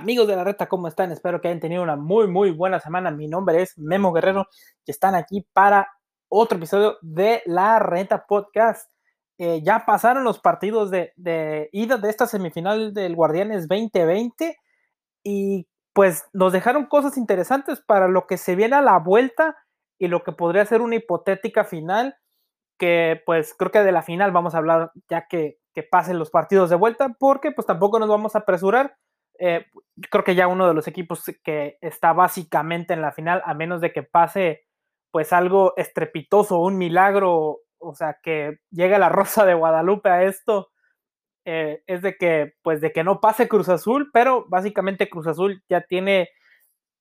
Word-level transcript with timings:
Amigos 0.00 0.26
de 0.26 0.34
la 0.34 0.44
reta, 0.44 0.66
¿cómo 0.66 0.88
están? 0.88 1.12
Espero 1.12 1.42
que 1.42 1.48
hayan 1.48 1.60
tenido 1.60 1.82
una 1.82 1.94
muy, 1.94 2.26
muy 2.26 2.52
buena 2.52 2.80
semana. 2.80 3.10
Mi 3.10 3.28
nombre 3.28 3.60
es 3.60 3.76
Memo 3.76 4.14
Guerrero 4.14 4.46
y 4.86 4.92
están 4.92 5.14
aquí 5.14 5.46
para 5.52 5.92
otro 6.30 6.56
episodio 6.56 6.96
de 7.02 7.42
la 7.44 7.78
reta 7.80 8.24
podcast. 8.26 8.90
Eh, 9.36 9.60
ya 9.62 9.84
pasaron 9.84 10.24
los 10.24 10.40
partidos 10.40 10.90
de, 10.90 11.12
de, 11.16 11.68
ida 11.72 11.98
de 11.98 12.08
esta 12.08 12.26
semifinal 12.26 12.94
del 12.94 13.14
Guardianes 13.14 13.68
2020 13.68 14.56
y 15.22 15.68
pues 15.92 16.24
nos 16.32 16.54
dejaron 16.54 16.86
cosas 16.86 17.18
interesantes 17.18 17.82
para 17.82 18.08
lo 18.08 18.26
que 18.26 18.38
se 18.38 18.56
viene 18.56 18.76
a 18.76 18.82
la 18.82 18.98
vuelta 18.98 19.54
y 19.98 20.08
lo 20.08 20.24
que 20.24 20.32
podría 20.32 20.64
ser 20.64 20.80
una 20.80 20.96
hipotética 20.96 21.64
final 21.64 22.16
que 22.78 23.20
pues 23.26 23.52
creo 23.52 23.70
que 23.70 23.80
de 23.80 23.92
la 23.92 24.00
final 24.00 24.32
vamos 24.32 24.54
a 24.54 24.58
hablar 24.58 24.92
ya 25.10 25.26
que, 25.28 25.58
que 25.74 25.82
pasen 25.82 26.18
los 26.18 26.30
partidos 26.30 26.70
de 26.70 26.76
vuelta 26.76 27.14
porque 27.18 27.52
pues 27.52 27.66
tampoco 27.66 27.98
nos 27.98 28.08
vamos 28.08 28.34
a 28.34 28.38
apresurar 28.38 28.96
eh, 29.40 29.66
creo 30.10 30.22
que 30.22 30.34
ya 30.34 30.46
uno 30.48 30.68
de 30.68 30.74
los 30.74 30.86
equipos 30.86 31.24
que 31.42 31.78
está 31.80 32.12
básicamente 32.12 32.92
en 32.92 33.00
la 33.00 33.10
final, 33.10 33.42
a 33.46 33.54
menos 33.54 33.80
de 33.80 33.90
que 33.92 34.02
pase 34.02 34.66
pues 35.10 35.32
algo 35.32 35.72
estrepitoso, 35.76 36.58
un 36.58 36.76
milagro, 36.76 37.60
o 37.78 37.94
sea, 37.94 38.18
que 38.22 38.58
llegue 38.70 38.98
la 38.98 39.08
Rosa 39.08 39.46
de 39.46 39.54
Guadalupe 39.54 40.10
a 40.10 40.24
esto, 40.24 40.70
eh, 41.46 41.82
es 41.86 42.02
de 42.02 42.16
que 42.16 42.52
pues 42.62 42.82
de 42.82 42.92
que 42.92 43.02
no 43.02 43.20
pase 43.20 43.48
Cruz 43.48 43.70
Azul, 43.70 44.10
pero 44.12 44.44
básicamente 44.48 45.08
Cruz 45.08 45.26
Azul 45.26 45.64
ya 45.70 45.80
tiene 45.80 46.28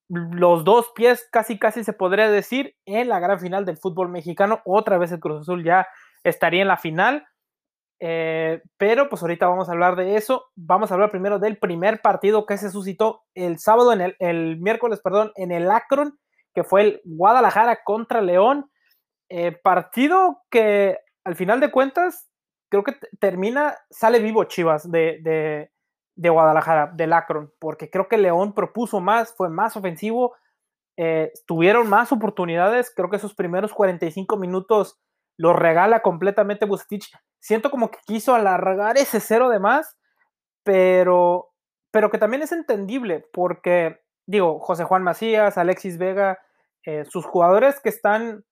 los 0.08 0.64
dos 0.64 0.92
pies, 0.96 1.28
casi 1.32 1.60
casi 1.60 1.84
se 1.84 1.94
podría 1.94 2.32
decir, 2.32 2.76
en 2.86 3.10
la 3.10 3.20
gran 3.20 3.40
final 3.40 3.66
del 3.66 3.78
fútbol 3.78 4.10
mexicano. 4.10 4.62
Otra 4.66 4.98
vez 4.98 5.12
el 5.12 5.20
Cruz 5.20 5.42
Azul 5.42 5.64
ya 5.64 5.88
estaría 6.24 6.62
en 6.62 6.70
la 6.70 6.78
final. 6.78 7.28
Eh, 8.00 8.62
pero 8.78 9.10
pues 9.10 9.22
ahorita 9.22 9.48
vamos 9.48 9.70
a 9.70 9.74
hablar 9.74 9.96
de 9.96 10.16
eso. 10.16 10.46
Vamos 10.56 10.92
a 10.92 10.94
hablar 10.94 11.12
primero 11.12 11.40
del 11.40 11.58
primer 11.58 12.02
partido 12.02 12.46
que 12.46 12.58
se 12.58 12.72
suscitó 12.72 13.24
el 13.34 13.60
sábado, 13.60 13.94
en 13.94 14.02
el, 14.02 14.16
el 14.20 14.58
miércoles, 14.60 15.02
perdón, 15.04 15.32
en 15.36 15.52
el 15.52 15.70
Akron, 15.70 16.18
que 16.54 16.64
fue 16.64 16.82
el 16.82 17.02
Guadalajara 17.04 17.84
contra 17.84 18.22
León. 18.22 18.70
Eh, 19.30 19.52
partido 19.52 20.42
que 20.50 20.98
al 21.24 21.36
final 21.36 21.60
de 21.60 21.70
cuentas 21.70 22.30
creo 22.70 22.84
que 22.84 22.96
termina, 23.20 23.78
sale 23.90 24.20
vivo 24.20 24.44
Chivas 24.46 24.90
de, 24.90 25.20
de, 25.22 25.72
de, 26.16 26.30
Guadalajara, 26.30 26.92
del 26.96 27.14
Akron, 27.14 27.52
porque 27.60 27.90
creo 27.90 28.08
que 28.08 28.18
León 28.18 28.54
propuso 28.54 29.00
más, 29.00 29.36
fue 29.36 29.50
más 29.50 29.76
ofensivo, 29.76 30.36
eh, 30.98 31.32
tuvieron 31.46 31.90
más 31.90 32.12
oportunidades, 32.12 32.92
creo 32.96 33.10
que 33.10 33.18
esos 33.18 33.36
primeros 33.36 33.74
45 33.74 34.38
minutos 34.38 35.00
lo 35.38 35.54
regala 35.54 36.02
completamente 36.02 36.66
Bucetich. 36.66 37.12
Siento 37.40 37.72
como 37.72 37.92
que 37.92 38.00
quiso 38.06 38.36
alargar 38.36 38.98
ese 38.98 39.20
cero 39.20 39.50
de 39.50 39.60
más, 39.60 39.98
pero, 40.64 41.50
pero 41.92 42.10
que 42.10 42.18
también 42.18 42.44
es 42.44 42.52
entendible, 42.52 43.26
porque, 43.34 44.02
digo, 44.26 44.60
José 44.60 44.84
Juan 44.84 45.04
Macías, 45.04 45.58
Alexis 45.58 45.98
Vega, 45.98 46.40
eh, 46.86 47.06
sus 47.06 47.26
jugadores 47.26 47.80
que 47.80 47.90
están, 47.90 48.44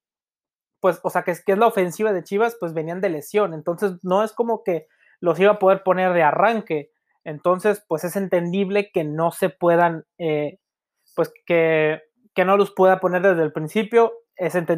pues, 0.80 1.00
o 1.04 1.10
sea, 1.10 1.24
que 1.24 1.32
es, 1.32 1.44
es 1.46 1.58
la 1.58 1.68
ofensiva 1.68 2.14
de 2.14 2.24
Chivas, 2.24 2.58
pues 2.60 2.74
venían 2.74 3.02
de 3.02 3.10
lesión, 3.10 3.54
entonces 3.54 3.94
no 4.04 4.24
es 4.24 4.34
como 4.34 4.64
que 4.64 4.88
los 5.20 5.40
iba 5.40 5.54
a 5.54 5.60
poder 5.60 5.84
poner 5.84 6.14
de 6.14 6.24
arranque, 6.24 6.92
entonces, 7.28 7.84
pues 7.90 8.06
es 8.06 8.16
entendible 8.16 8.90
que 8.94 9.04
no 9.04 9.32
se 9.32 9.50
puedan, 9.50 10.06
eh, 10.18 10.60
pues 11.14 11.34
que, 11.46 12.02
que 12.34 12.46
no 12.46 12.56
los 12.56 12.72
pueda 12.72 13.02
poner 13.02 13.22
desde 13.22 13.44
el 13.44 13.52
principio, 13.52 14.14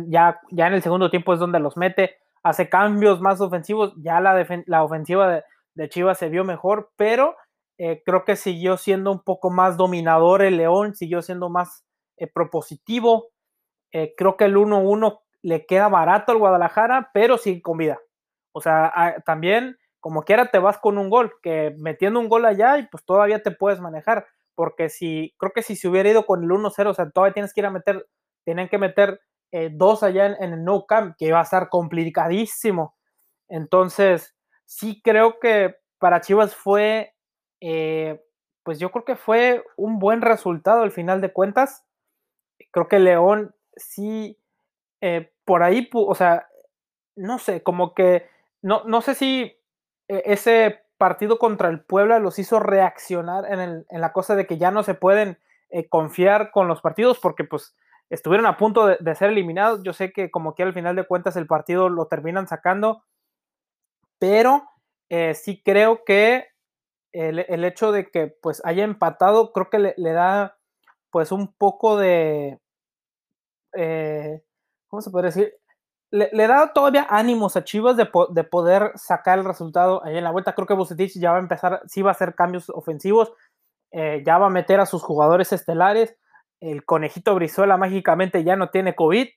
ya, 0.07 0.39
ya 0.49 0.67
en 0.67 0.73
el 0.73 0.81
segundo 0.81 1.11
tiempo 1.11 1.33
es 1.33 1.39
donde 1.39 1.59
los 1.59 1.77
mete, 1.77 2.17
hace 2.49 2.69
cambios 2.69 3.21
más 3.21 3.39
ofensivos, 3.41 3.93
ya 3.97 4.19
la, 4.19 4.45
la 4.65 4.83
ofensiva 4.83 5.43
de, 5.75 5.89
Chivas 5.89 6.17
se 6.17 6.27
vio 6.27 6.43
mejor, 6.43 6.91
pero 6.97 7.37
eh, 7.77 8.01
creo 8.05 8.25
que 8.25 8.35
siguió 8.35 8.75
siendo 8.75 9.13
un 9.13 9.23
poco 9.23 9.49
más 9.49 9.77
dominador 9.77 10.41
el 10.41 10.57
León, 10.57 10.93
siguió 10.93 11.21
siendo 11.21 11.49
más 11.49 11.85
eh, 12.17 12.27
propositivo, 12.27 13.29
eh, 13.93 14.13
creo 14.17 14.35
que 14.35 14.43
el 14.43 14.57
1-1 14.57 15.21
le 15.41 15.65
queda 15.65 15.87
barato 15.87 16.33
al 16.33 16.37
Guadalajara, 16.39 17.11
pero 17.13 17.37
sí 17.37 17.61
con 17.61 17.77
vida. 17.77 17.97
O 18.51 18.59
sea, 18.59 19.23
también, 19.25 19.77
como 20.01 20.23
quiera, 20.23 20.51
te 20.51 20.59
vas 20.59 20.77
con 20.79 20.97
un 20.97 21.09
gol, 21.09 21.31
que 21.41 21.73
metiendo 21.77 22.19
un 22.19 22.27
gol 22.27 22.43
allá 22.43 22.77
y 22.77 22.87
pues 22.87 23.05
todavía 23.05 23.41
te 23.41 23.51
puedes 23.51 23.79
manejar, 23.79 24.27
porque 24.55 24.89
si, 24.89 25.33
creo 25.37 25.53
que 25.53 25.61
si 25.61 25.77
se 25.77 25.87
hubiera 25.87 26.09
ido 26.09 26.25
con 26.25 26.43
el 26.43 26.49
1-0, 26.49 26.89
o 26.89 26.93
sea, 26.93 27.09
todavía 27.09 27.33
tienes 27.33 27.53
que 27.53 27.61
ir 27.61 27.67
a 27.67 27.71
meter, 27.71 28.05
tienen 28.43 28.67
que 28.67 28.77
meter 28.77 29.21
eh, 29.51 29.71
dos 29.73 30.03
allá 30.03 30.27
en, 30.27 30.53
el 30.53 30.63
No 30.63 30.85
Camp, 30.85 31.15
que 31.17 31.31
va 31.31 31.39
a 31.39 31.43
estar 31.43 31.69
complicadísimo. 31.69 32.95
Entonces, 33.47 34.35
sí 34.65 35.01
creo 35.03 35.39
que 35.39 35.75
para 35.97 36.21
Chivas 36.21 36.55
fue, 36.55 37.15
eh, 37.59 38.23
pues 38.63 38.77
yo 38.79 38.91
creo 38.91 39.05
que 39.05 39.15
fue 39.15 39.63
un 39.75 39.97
buen 39.97 40.21
resultado 40.21 40.83
al 40.83 40.91
final 40.91 41.19
de 41.19 41.33
cuentas. 41.33 41.83
Creo 42.71 42.87
que 42.87 42.99
León 42.99 43.55
sí, 43.75 44.37
eh, 45.01 45.31
por 45.45 45.63
ahí, 45.63 45.89
o 45.93 46.13
sea, 46.13 46.47
no 47.15 47.39
sé, 47.39 47.63
como 47.63 47.95
que, 47.95 48.29
no, 48.61 48.83
no 48.83 49.01
sé 49.01 49.15
si 49.15 49.57
ese 50.07 50.83
partido 50.97 51.39
contra 51.39 51.69
el 51.69 51.81
Puebla 51.81 52.19
los 52.19 52.39
hizo 52.39 52.59
reaccionar 52.59 53.51
en, 53.51 53.59
el, 53.59 53.85
en 53.89 54.01
la 54.01 54.11
cosa 54.11 54.35
de 54.35 54.45
que 54.45 54.57
ya 54.57 54.69
no 54.69 54.83
se 54.83 54.93
pueden 54.93 55.39
confiar 55.89 56.51
con 56.51 56.67
los 56.67 56.81
partidos, 56.81 57.19
porque 57.19 57.43
pues 57.43 57.75
estuvieron 58.09 58.45
a 58.45 58.57
punto 58.57 58.87
de, 58.87 59.15
ser 59.15 59.29
eliminados. 59.29 59.83
Yo 59.83 59.93
sé 59.93 60.11
que 60.11 60.31
como 60.31 60.55
que 60.55 60.63
al 60.63 60.73
final 60.73 60.95
de 60.95 61.05
cuentas 61.05 61.35
el 61.35 61.47
partido 61.47 61.89
lo 61.89 62.07
terminan 62.07 62.47
sacando, 62.47 63.03
pero 64.17 64.63
eh, 65.09 65.33
sí 65.35 65.61
creo 65.63 66.03
que 66.03 66.47
el, 67.11 67.63
hecho 67.63 67.91
de 67.91 68.09
que 68.09 68.27
pues 68.27 68.61
haya 68.65 68.83
empatado, 68.83 69.51
creo 69.51 69.69
que 69.69 69.79
le, 69.79 70.11
da 70.11 70.57
pues 71.09 71.31
un 71.31 71.53
poco 71.53 71.97
de, 71.97 72.59
eh, 73.73 74.43
¿cómo 74.87 75.01
se 75.01 75.09
puede 75.09 75.27
decir? 75.27 75.55
Le, 76.11 76.47
da 76.47 76.73
todavía 76.73 77.05
ánimos 77.09 77.55
a 77.55 77.63
Chivas 77.63 77.95
de, 77.95 78.09
de, 78.31 78.43
poder 78.43 78.93
sacar 78.95 79.37
el 79.37 79.45
resultado 79.45 80.03
ahí 80.03 80.17
en 80.17 80.23
la 80.23 80.31
vuelta. 80.31 80.53
Creo 80.53 80.65
que 80.65 80.73
Bucetich 80.73 81.19
ya 81.19 81.31
va 81.31 81.37
a 81.37 81.41
empezar, 81.41 81.83
sí 81.87 82.01
va 82.01 82.09
a 82.09 82.13
hacer 82.13 82.33
cambios 82.33 82.69
ofensivos, 82.71 83.31
eh, 83.91 84.23
ya 84.25 84.39
va 84.39 84.47
a 84.47 84.51
meter 84.51 84.79
a 84.79 84.87
sus 84.87 85.03
jugadores 85.03 85.51
estelares 85.53 86.15
el 86.59 86.85
conejito 86.85 87.35
Brizuela 87.35 87.77
mágicamente 87.77 88.43
ya 88.43 88.55
no 88.55 88.69
tiene 88.69 88.95
COVID. 88.95 89.27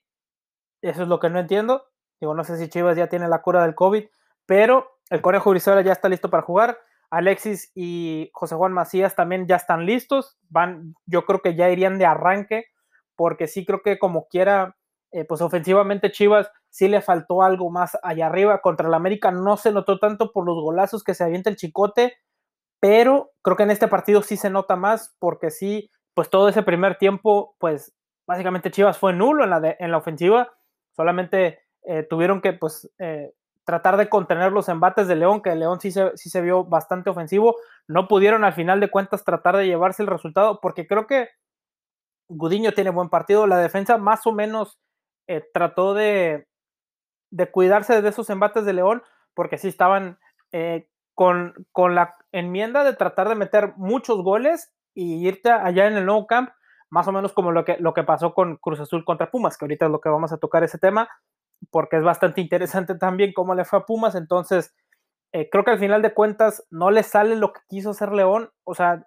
Eso 0.82 1.02
es 1.02 1.08
lo 1.08 1.20
que 1.20 1.30
no 1.30 1.38
entiendo. 1.38 1.84
Digo, 2.20 2.34
no 2.34 2.44
sé 2.44 2.56
si 2.56 2.68
Chivas 2.68 2.96
ya 2.96 3.08
tiene 3.08 3.28
la 3.28 3.42
cura 3.42 3.62
del 3.62 3.74
COVID, 3.74 4.04
pero 4.46 4.98
el 5.10 5.22
conejo 5.22 5.50
Brizuela 5.50 5.82
ya 5.82 5.92
está 5.92 6.08
listo 6.08 6.30
para 6.30 6.42
jugar. 6.42 6.78
Alexis 7.10 7.70
y 7.74 8.30
José 8.32 8.54
Juan 8.54 8.72
Macías 8.72 9.14
también 9.14 9.46
ya 9.46 9.56
están 9.56 9.86
listos. 9.86 10.38
Van, 10.48 10.94
yo 11.04 11.26
creo 11.26 11.40
que 11.40 11.54
ya 11.54 11.68
irían 11.70 11.98
de 11.98 12.06
arranque, 12.06 12.66
porque 13.16 13.46
sí 13.46 13.66
creo 13.66 13.82
que 13.82 13.98
como 13.98 14.26
quiera, 14.28 14.76
eh, 15.10 15.24
pues 15.24 15.42
ofensivamente 15.42 16.10
Chivas 16.10 16.50
sí 16.70 16.88
le 16.88 17.02
faltó 17.02 17.42
algo 17.42 17.70
más 17.70 17.98
allá 18.02 18.26
arriba. 18.26 18.62
Contra 18.62 18.88
el 18.88 18.94
América 18.94 19.30
no 19.30 19.56
se 19.56 19.72
notó 19.72 19.98
tanto 19.98 20.32
por 20.32 20.46
los 20.46 20.56
golazos 20.60 21.04
que 21.04 21.14
se 21.14 21.22
avienta 21.22 21.50
el 21.50 21.56
chicote, 21.56 22.14
pero 22.80 23.30
creo 23.42 23.56
que 23.56 23.64
en 23.64 23.70
este 23.70 23.88
partido 23.88 24.22
sí 24.22 24.36
se 24.36 24.48
nota 24.48 24.76
más, 24.76 25.14
porque 25.18 25.50
sí 25.50 25.90
pues 26.14 26.30
todo 26.30 26.48
ese 26.48 26.62
primer 26.62 26.96
tiempo, 26.96 27.56
pues 27.58 27.94
básicamente 28.26 28.70
Chivas 28.70 28.98
fue 28.98 29.12
nulo 29.12 29.44
en 29.44 29.50
la, 29.50 29.76
en 29.78 29.90
la 29.90 29.98
ofensiva, 29.98 30.52
solamente 30.92 31.60
eh, 31.84 32.04
tuvieron 32.08 32.40
que 32.40 32.52
pues 32.52 32.90
eh, 32.98 33.32
tratar 33.64 33.96
de 33.96 34.08
contener 34.08 34.52
los 34.52 34.68
embates 34.68 35.08
de 35.08 35.16
León, 35.16 35.42
que 35.42 35.54
León 35.54 35.80
sí 35.80 35.90
se, 35.90 36.16
sí 36.16 36.30
se 36.30 36.40
vio 36.40 36.64
bastante 36.64 37.10
ofensivo, 37.10 37.56
no 37.86 38.08
pudieron 38.08 38.44
al 38.44 38.52
final 38.52 38.80
de 38.80 38.90
cuentas 38.90 39.24
tratar 39.24 39.56
de 39.56 39.66
llevarse 39.66 40.02
el 40.02 40.08
resultado, 40.08 40.60
porque 40.60 40.86
creo 40.86 41.06
que 41.06 41.28
Gudiño 42.28 42.72
tiene 42.72 42.90
buen 42.90 43.08
partido, 43.08 43.46
la 43.46 43.58
defensa 43.58 43.98
más 43.98 44.26
o 44.26 44.32
menos 44.32 44.78
eh, 45.26 45.44
trató 45.52 45.94
de, 45.94 46.46
de, 47.30 47.50
cuidarse 47.50 48.00
de 48.00 48.08
esos 48.08 48.30
embates 48.30 48.64
de 48.64 48.72
León, 48.72 49.02
porque 49.34 49.58
sí 49.58 49.68
estaban 49.68 50.18
con, 51.14 51.54
con 51.72 51.94
la 51.94 52.14
enmienda 52.30 52.84
de 52.84 52.94
tratar 52.94 53.28
de 53.30 53.34
meter 53.34 53.72
muchos 53.76 54.22
goles 54.22 54.70
y 54.94 55.26
irte 55.26 55.50
allá 55.50 55.86
en 55.86 55.96
el 55.96 56.06
nuevo 56.06 56.26
camp, 56.26 56.50
más 56.90 57.08
o 57.08 57.12
menos 57.12 57.32
como 57.32 57.52
lo 57.52 57.64
que, 57.64 57.76
lo 57.78 57.94
que 57.94 58.04
pasó 58.04 58.34
con 58.34 58.56
Cruz 58.56 58.80
Azul 58.80 59.04
contra 59.04 59.30
Pumas, 59.30 59.56
que 59.56 59.64
ahorita 59.64 59.86
es 59.86 59.92
lo 59.92 60.00
que 60.00 60.08
vamos 60.08 60.32
a 60.32 60.38
tocar 60.38 60.62
ese 60.64 60.78
tema, 60.78 61.08
porque 61.70 61.96
es 61.96 62.04
bastante 62.04 62.40
interesante 62.42 62.94
también 62.96 63.32
cómo 63.32 63.54
le 63.54 63.64
fue 63.64 63.80
a 63.80 63.86
Pumas, 63.86 64.14
entonces 64.14 64.74
eh, 65.32 65.48
creo 65.50 65.64
que 65.64 65.70
al 65.70 65.78
final 65.78 66.02
de 66.02 66.14
cuentas 66.14 66.66
no 66.70 66.90
le 66.90 67.02
sale 67.02 67.36
lo 67.36 67.52
que 67.52 67.60
quiso 67.68 67.90
hacer 67.90 68.12
León, 68.12 68.50
o 68.64 68.74
sea, 68.74 69.06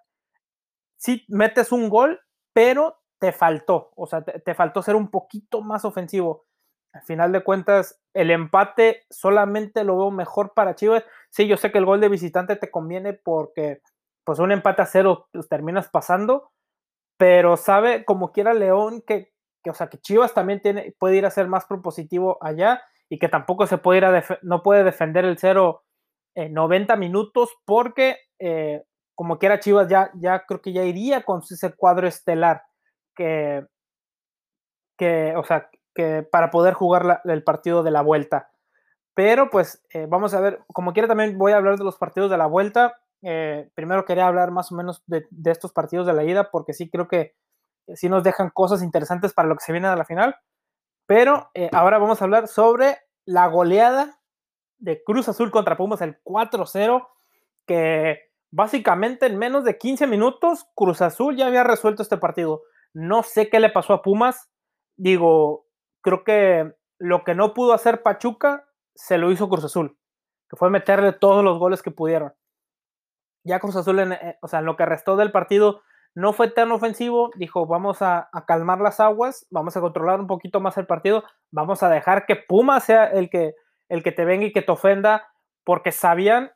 sí 0.96 1.24
metes 1.28 1.72
un 1.72 1.88
gol, 1.88 2.20
pero 2.52 2.98
te 3.18 3.32
faltó, 3.32 3.92
o 3.96 4.06
sea, 4.06 4.22
te, 4.22 4.40
te 4.40 4.54
faltó 4.54 4.82
ser 4.82 4.96
un 4.96 5.10
poquito 5.10 5.62
más 5.62 5.84
ofensivo. 5.84 6.44
Al 6.92 7.02
final 7.02 7.30
de 7.30 7.44
cuentas, 7.44 8.00
el 8.14 8.30
empate 8.30 9.04
solamente 9.10 9.84
lo 9.84 9.98
veo 9.98 10.10
mejor 10.10 10.54
para 10.54 10.74
Chivas. 10.74 11.04
Sí, 11.28 11.46
yo 11.46 11.58
sé 11.58 11.70
que 11.70 11.76
el 11.78 11.84
gol 11.84 12.00
de 12.00 12.08
visitante 12.08 12.56
te 12.56 12.70
conviene 12.70 13.12
porque 13.12 13.82
pues 14.26 14.40
un 14.40 14.50
empate 14.50 14.82
a 14.82 14.86
cero 14.86 15.28
pues, 15.32 15.48
terminas 15.48 15.88
pasando, 15.88 16.50
pero 17.16 17.56
sabe 17.56 18.04
como 18.04 18.32
quiera 18.32 18.52
León 18.52 19.02
que, 19.06 19.32
que, 19.62 19.70
o 19.70 19.74
sea, 19.74 19.86
que 19.86 19.98
Chivas 19.98 20.34
también 20.34 20.60
tiene, 20.60 20.94
puede 20.98 21.16
ir 21.16 21.24
a 21.24 21.30
ser 21.30 21.46
más 21.46 21.64
propositivo 21.64 22.36
allá 22.40 22.82
y 23.08 23.18
que 23.18 23.28
tampoco 23.28 23.68
se 23.68 23.78
puede 23.78 23.98
ir 23.98 24.04
a 24.04 24.24
no 24.42 24.64
puede 24.64 24.82
defender 24.82 25.24
el 25.24 25.38
cero 25.38 25.84
en 26.34 26.52
90 26.52 26.96
minutos 26.96 27.56
porque 27.64 28.18
eh, 28.40 28.82
como 29.14 29.38
quiera 29.38 29.60
Chivas 29.60 29.88
ya, 29.88 30.10
ya 30.14 30.44
creo 30.44 30.60
que 30.60 30.72
ya 30.72 30.82
iría 30.82 31.22
con 31.22 31.40
ese 31.48 31.72
cuadro 31.74 32.08
estelar 32.08 32.64
que, 33.14 33.64
que 34.98 35.34
o 35.36 35.44
sea, 35.44 35.70
que 35.94 36.24
para 36.24 36.50
poder 36.50 36.74
jugar 36.74 37.22
el 37.24 37.44
partido 37.44 37.84
de 37.84 37.92
la 37.92 38.02
vuelta. 38.02 38.50
Pero 39.14 39.50
pues 39.50 39.82
eh, 39.94 40.06
vamos 40.08 40.34
a 40.34 40.40
ver, 40.40 40.60
como 40.72 40.92
quiera 40.92 41.08
también 41.08 41.38
voy 41.38 41.52
a 41.52 41.58
hablar 41.58 41.78
de 41.78 41.84
los 41.84 41.96
partidos 41.96 42.28
de 42.28 42.36
la 42.36 42.46
vuelta. 42.46 43.00
Eh, 43.22 43.70
primero 43.74 44.04
quería 44.04 44.26
hablar 44.26 44.50
más 44.50 44.70
o 44.72 44.74
menos 44.74 45.02
de, 45.06 45.26
estos 45.44 45.72
partidos 45.72 46.06
de 46.06 46.12
la 46.12 46.24
ida, 46.24 46.50
porque 46.50 46.72
sí 46.72 46.90
creo 46.90 47.08
que 47.08 47.34
sí 47.94 48.08
nos 48.08 48.24
dejan 48.24 48.50
cosas 48.50 48.82
interesantes 48.82 49.32
para 49.32 49.48
lo 49.48 49.56
que 49.56 49.64
se 49.64 49.72
viene 49.72 49.88
de 49.88 49.96
la 49.96 50.04
final. 50.04 50.36
Pero 51.06 51.50
eh, 51.54 51.70
ahora 51.72 51.98
vamos 51.98 52.20
a 52.20 52.24
hablar 52.24 52.48
sobre 52.48 52.98
la 53.24 53.46
goleada 53.46 54.18
de 54.78 55.02
Cruz 55.02 55.28
Azul 55.28 55.50
contra 55.50 55.76
Pumas, 55.76 56.00
el 56.00 56.22
4-0, 56.22 57.06
que 57.66 58.20
básicamente 58.50 59.26
en 59.26 59.38
menos 59.38 59.64
de 59.64 59.78
15 59.78 60.06
minutos 60.06 60.66
Cruz 60.74 61.02
Azul 61.02 61.36
ya 61.36 61.46
había 61.46 61.64
resuelto 61.64 62.02
este 62.02 62.16
partido. 62.16 62.62
No 62.92 63.22
sé 63.22 63.48
qué 63.48 63.60
le 63.60 63.70
pasó 63.70 63.92
a 63.92 64.02
Pumas. 64.02 64.50
Digo, 64.96 65.66
creo 66.00 66.24
que 66.24 66.74
lo 66.98 67.24
que 67.24 67.34
no 67.34 67.54
pudo 67.54 67.72
hacer 67.72 68.02
Pachuca 68.02 68.66
se 68.94 69.18
lo 69.18 69.30
hizo 69.30 69.48
Cruz 69.48 69.64
Azul, 69.64 69.98
que 70.48 70.56
fue 70.56 70.70
meterle 70.70 71.12
todos 71.12 71.44
los 71.44 71.58
goles 71.58 71.82
que 71.82 71.90
pudieron. 71.90 72.32
Ya 73.46 73.60
Cruz 73.60 73.76
Azul, 73.76 74.00
en, 74.00 74.12
eh, 74.12 74.38
o 74.42 74.48
sea, 74.48 74.58
en 74.58 74.66
lo 74.66 74.76
que 74.76 74.84
restó 74.84 75.16
del 75.16 75.32
partido, 75.32 75.82
no 76.14 76.32
fue 76.32 76.50
tan 76.50 76.72
ofensivo, 76.72 77.30
dijo, 77.36 77.66
vamos 77.66 78.00
a, 78.00 78.30
calmar 78.46 78.80
las 78.80 79.00
aguas, 79.00 79.46
vamos 79.50 79.76
a 79.76 79.80
controlar 79.80 80.18
un 80.18 80.26
poquito 80.26 80.60
más 80.60 80.78
el 80.78 80.86
partido, 80.86 81.24
vamos 81.50 81.82
a 81.82 81.90
dejar 81.90 82.24
que 82.24 82.36
Puma 82.36 82.80
sea 82.80 83.04
el 83.04 83.28
que, 83.28 83.54
el 83.90 84.02
que 84.02 84.12
te 84.12 84.24
venga 84.24 84.46
y 84.46 84.52
que 84.52 84.62
te 84.62 84.72
ofenda, 84.72 85.28
porque 85.62 85.92
sabían 85.92 86.50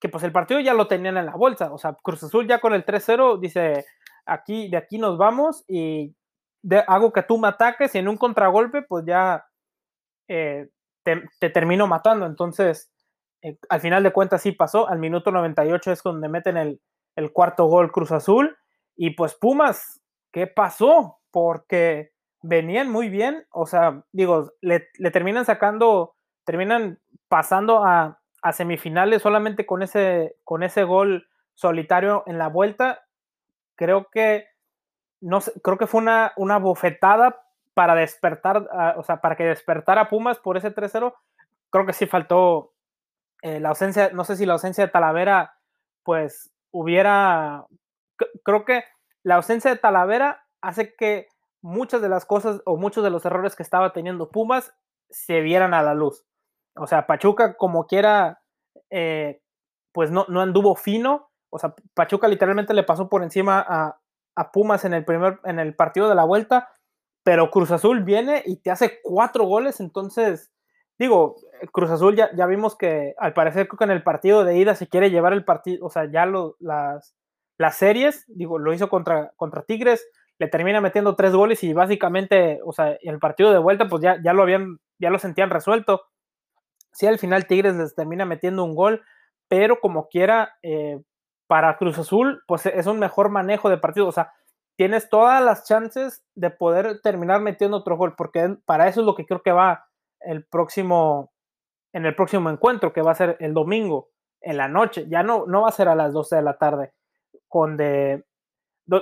que 0.00 0.10
pues 0.10 0.22
el 0.22 0.32
partido 0.32 0.60
ya 0.60 0.74
lo 0.74 0.86
tenían 0.86 1.16
en 1.16 1.26
la 1.26 1.34
bolsa, 1.34 1.72
o 1.72 1.78
sea, 1.78 1.96
Cruz 2.02 2.22
Azul 2.22 2.46
ya 2.46 2.60
con 2.60 2.74
el 2.74 2.84
3-0 2.84 3.40
dice, 3.40 3.86
aquí, 4.26 4.68
de 4.68 4.76
aquí 4.76 4.98
nos 4.98 5.16
vamos 5.16 5.64
y 5.66 6.14
hago 6.86 7.12
que 7.12 7.22
tú 7.22 7.38
me 7.38 7.48
ataques 7.48 7.94
y 7.94 7.98
en 7.98 8.08
un 8.08 8.18
contragolpe 8.18 8.82
pues 8.82 9.04
ya 9.06 9.46
eh, 10.28 10.68
te, 11.02 11.50
termino 11.50 11.86
matando, 11.86 12.26
entonces 12.26 12.92
eh, 13.46 13.58
al 13.68 13.80
final 13.80 14.02
de 14.02 14.12
cuentas 14.12 14.42
sí 14.42 14.52
pasó, 14.52 14.88
al 14.88 14.98
minuto 14.98 15.30
98 15.30 15.92
es 15.92 16.02
donde 16.02 16.28
meten 16.28 16.56
el, 16.56 16.80
el 17.14 17.32
cuarto 17.32 17.66
gol 17.66 17.92
Cruz 17.92 18.10
Azul, 18.10 18.56
y 18.96 19.10
pues 19.10 19.34
Pumas, 19.34 20.02
¿qué 20.32 20.48
pasó? 20.48 21.20
Porque 21.30 22.12
venían 22.42 22.90
muy 22.90 23.08
bien, 23.08 23.46
o 23.50 23.66
sea, 23.66 24.02
digo, 24.12 24.52
le, 24.60 24.80
terminan 25.12 25.44
sacando, 25.44 26.14
terminan 26.44 26.98
pasando 27.28 27.84
a, 27.84 28.18
semifinales 28.52 29.22
solamente 29.22 29.66
con 29.66 29.82
ese, 29.82 30.36
con 30.44 30.62
ese 30.62 30.84
gol 30.84 31.26
solitario 31.54 32.22
en 32.26 32.38
la 32.38 32.46
vuelta. 32.46 33.04
Creo 33.74 34.06
que, 34.12 34.46
no 35.20 35.40
sé, 35.40 35.52
creo 35.64 35.78
que 35.78 35.88
fue 35.88 36.00
una, 36.00 36.32
una 36.36 36.60
bofetada 36.60 37.42
para 37.74 37.96
despertar, 37.96 38.68
o 38.96 39.02
sea, 39.02 39.20
para 39.20 39.34
que 39.34 39.42
despertara 39.42 40.08
Pumas 40.08 40.38
por 40.38 40.56
ese 40.56 40.72
3-0. 40.72 41.12
Creo 41.70 41.86
que 41.86 41.92
sí 41.92 42.06
faltó 42.06 42.75
eh, 43.42 43.60
la 43.60 43.70
ausencia, 43.70 44.10
no 44.12 44.24
sé 44.24 44.36
si 44.36 44.46
la 44.46 44.54
ausencia 44.54 44.86
de 44.86 44.92
Talavera, 44.92 45.54
pues 46.02 46.50
hubiera 46.70 47.66
creo 48.42 48.64
que 48.64 48.84
la 49.22 49.36
ausencia 49.36 49.70
de 49.70 49.78
Talavera 49.78 50.44
hace 50.60 50.94
que 50.94 51.28
muchas 51.62 52.00
de 52.00 52.08
las 52.08 52.24
cosas 52.24 52.60
o 52.64 52.76
muchos 52.76 53.02
de 53.04 53.10
los 53.10 53.24
errores 53.24 53.56
que 53.56 53.62
estaba 53.62 53.92
teniendo 53.92 54.30
Pumas 54.30 54.74
se 55.10 55.40
vieran 55.40 55.74
a 55.74 55.82
la 55.82 55.94
luz. 55.94 56.24
O 56.76 56.86
sea, 56.86 57.06
Pachuca 57.06 57.56
como 57.56 57.86
quiera, 57.86 58.42
eh, 58.90 59.42
pues 59.92 60.10
no, 60.10 60.26
no 60.28 60.40
anduvo 60.40 60.76
fino. 60.76 61.30
O 61.50 61.58
sea, 61.58 61.74
Pachuca 61.94 62.28
literalmente 62.28 62.74
le 62.74 62.82
pasó 62.82 63.08
por 63.08 63.22
encima 63.22 63.64
a, 63.66 64.00
Pumas 64.52 64.84
en 64.84 64.92
el 64.92 65.02
primer, 65.04 65.40
en 65.44 65.58
el 65.58 65.74
partido 65.74 66.10
de 66.10 66.14
la 66.14 66.24
vuelta, 66.24 66.68
pero 67.22 67.50
Cruz 67.50 67.70
Azul 67.70 68.04
viene 68.04 68.42
y 68.44 68.56
te 68.56 68.70
hace 68.70 69.00
cuatro 69.02 69.44
goles, 69.46 69.80
entonces, 69.80 70.52
digo, 70.98 71.36
Cruz 71.72 71.90
Azul 71.90 72.16
ya, 72.16 72.30
ya 72.34 72.46
vimos 72.46 72.76
que 72.76 73.14
al 73.18 73.34
parecer 73.34 73.68
creo 73.68 73.78
que 73.78 73.84
en 73.84 73.90
el 73.90 74.02
partido 74.02 74.44
de 74.44 74.56
ida 74.56 74.74
se 74.74 74.88
quiere 74.88 75.10
llevar 75.10 75.32
el 75.32 75.44
partido, 75.44 75.86
o 75.86 75.90
sea, 75.90 76.10
ya 76.10 76.26
lo, 76.26 76.56
las, 76.58 77.14
las 77.58 77.76
series, 77.76 78.24
digo, 78.28 78.58
lo 78.58 78.72
hizo 78.72 78.88
contra, 78.88 79.32
contra 79.36 79.62
Tigres, 79.62 80.06
le 80.38 80.48
termina 80.48 80.80
metiendo 80.80 81.16
tres 81.16 81.32
goles 81.32 81.64
y 81.64 81.72
básicamente, 81.72 82.60
o 82.64 82.72
sea, 82.72 82.96
el 83.00 83.18
partido 83.18 83.52
de 83.52 83.58
vuelta, 83.58 83.88
pues 83.88 84.02
ya, 84.02 84.20
ya 84.22 84.32
lo 84.32 84.42
habían, 84.42 84.78
ya 84.98 85.10
lo 85.10 85.18
sentían 85.18 85.50
resuelto. 85.50 86.02
Sí, 86.92 87.06
al 87.06 87.18
final 87.18 87.46
Tigres 87.46 87.74
les 87.76 87.94
termina 87.94 88.24
metiendo 88.24 88.64
un 88.64 88.74
gol, 88.74 89.02
pero 89.48 89.80
como 89.80 90.08
quiera, 90.08 90.56
eh, 90.62 91.00
para 91.46 91.76
Cruz 91.76 91.98
Azul, 91.98 92.42
pues 92.46 92.66
es 92.66 92.86
un 92.86 92.98
mejor 92.98 93.30
manejo 93.30 93.70
de 93.70 93.78
partido. 93.78 94.06
O 94.06 94.12
sea, 94.12 94.32
tienes 94.76 95.08
todas 95.08 95.42
las 95.42 95.64
chances 95.66 96.24
de 96.34 96.50
poder 96.50 97.00
terminar 97.02 97.40
metiendo 97.40 97.78
otro 97.78 97.96
gol, 97.96 98.14
porque 98.16 98.56
para 98.64 98.88
eso 98.88 99.00
es 99.00 99.06
lo 99.06 99.14
que 99.14 99.26
creo 99.26 99.42
que 99.42 99.52
va 99.52 99.86
el 100.20 100.44
próximo, 100.44 101.32
en 101.92 102.06
el 102.06 102.14
próximo 102.14 102.50
encuentro, 102.50 102.92
que 102.92 103.02
va 103.02 103.12
a 103.12 103.16
ser 103.16 103.36
el 103.40 103.54
domingo, 103.54 104.10
en 104.40 104.56
la 104.56 104.68
noche. 104.68 105.06
Ya 105.08 105.22
no, 105.22 105.46
no 105.46 105.62
va 105.62 105.68
a 105.68 105.72
ser 105.72 105.88
a 105.88 105.94
las 105.94 106.12
12 106.12 106.36
de 106.36 106.42
la 106.42 106.58
tarde 106.58 106.92
con 107.48 107.76
de... 107.76 108.24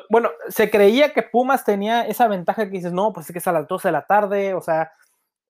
Bueno, 0.08 0.31
se 0.48 0.70
creía 0.70 1.12
que 1.12 1.22
Pumas 1.22 1.64
tenía 1.64 2.06
esa 2.06 2.26
ventaja 2.26 2.64
que 2.64 2.70
dices, 2.70 2.92
no, 2.92 3.12
pues 3.12 3.26
es 3.26 3.32
que 3.32 3.38
es 3.38 3.46
a 3.46 3.52
las 3.52 3.69
12 3.69 3.88
de 3.88 3.92
la 3.92 4.06
tarde, 4.06 4.54
o 4.54 4.62
sea, 4.62 4.92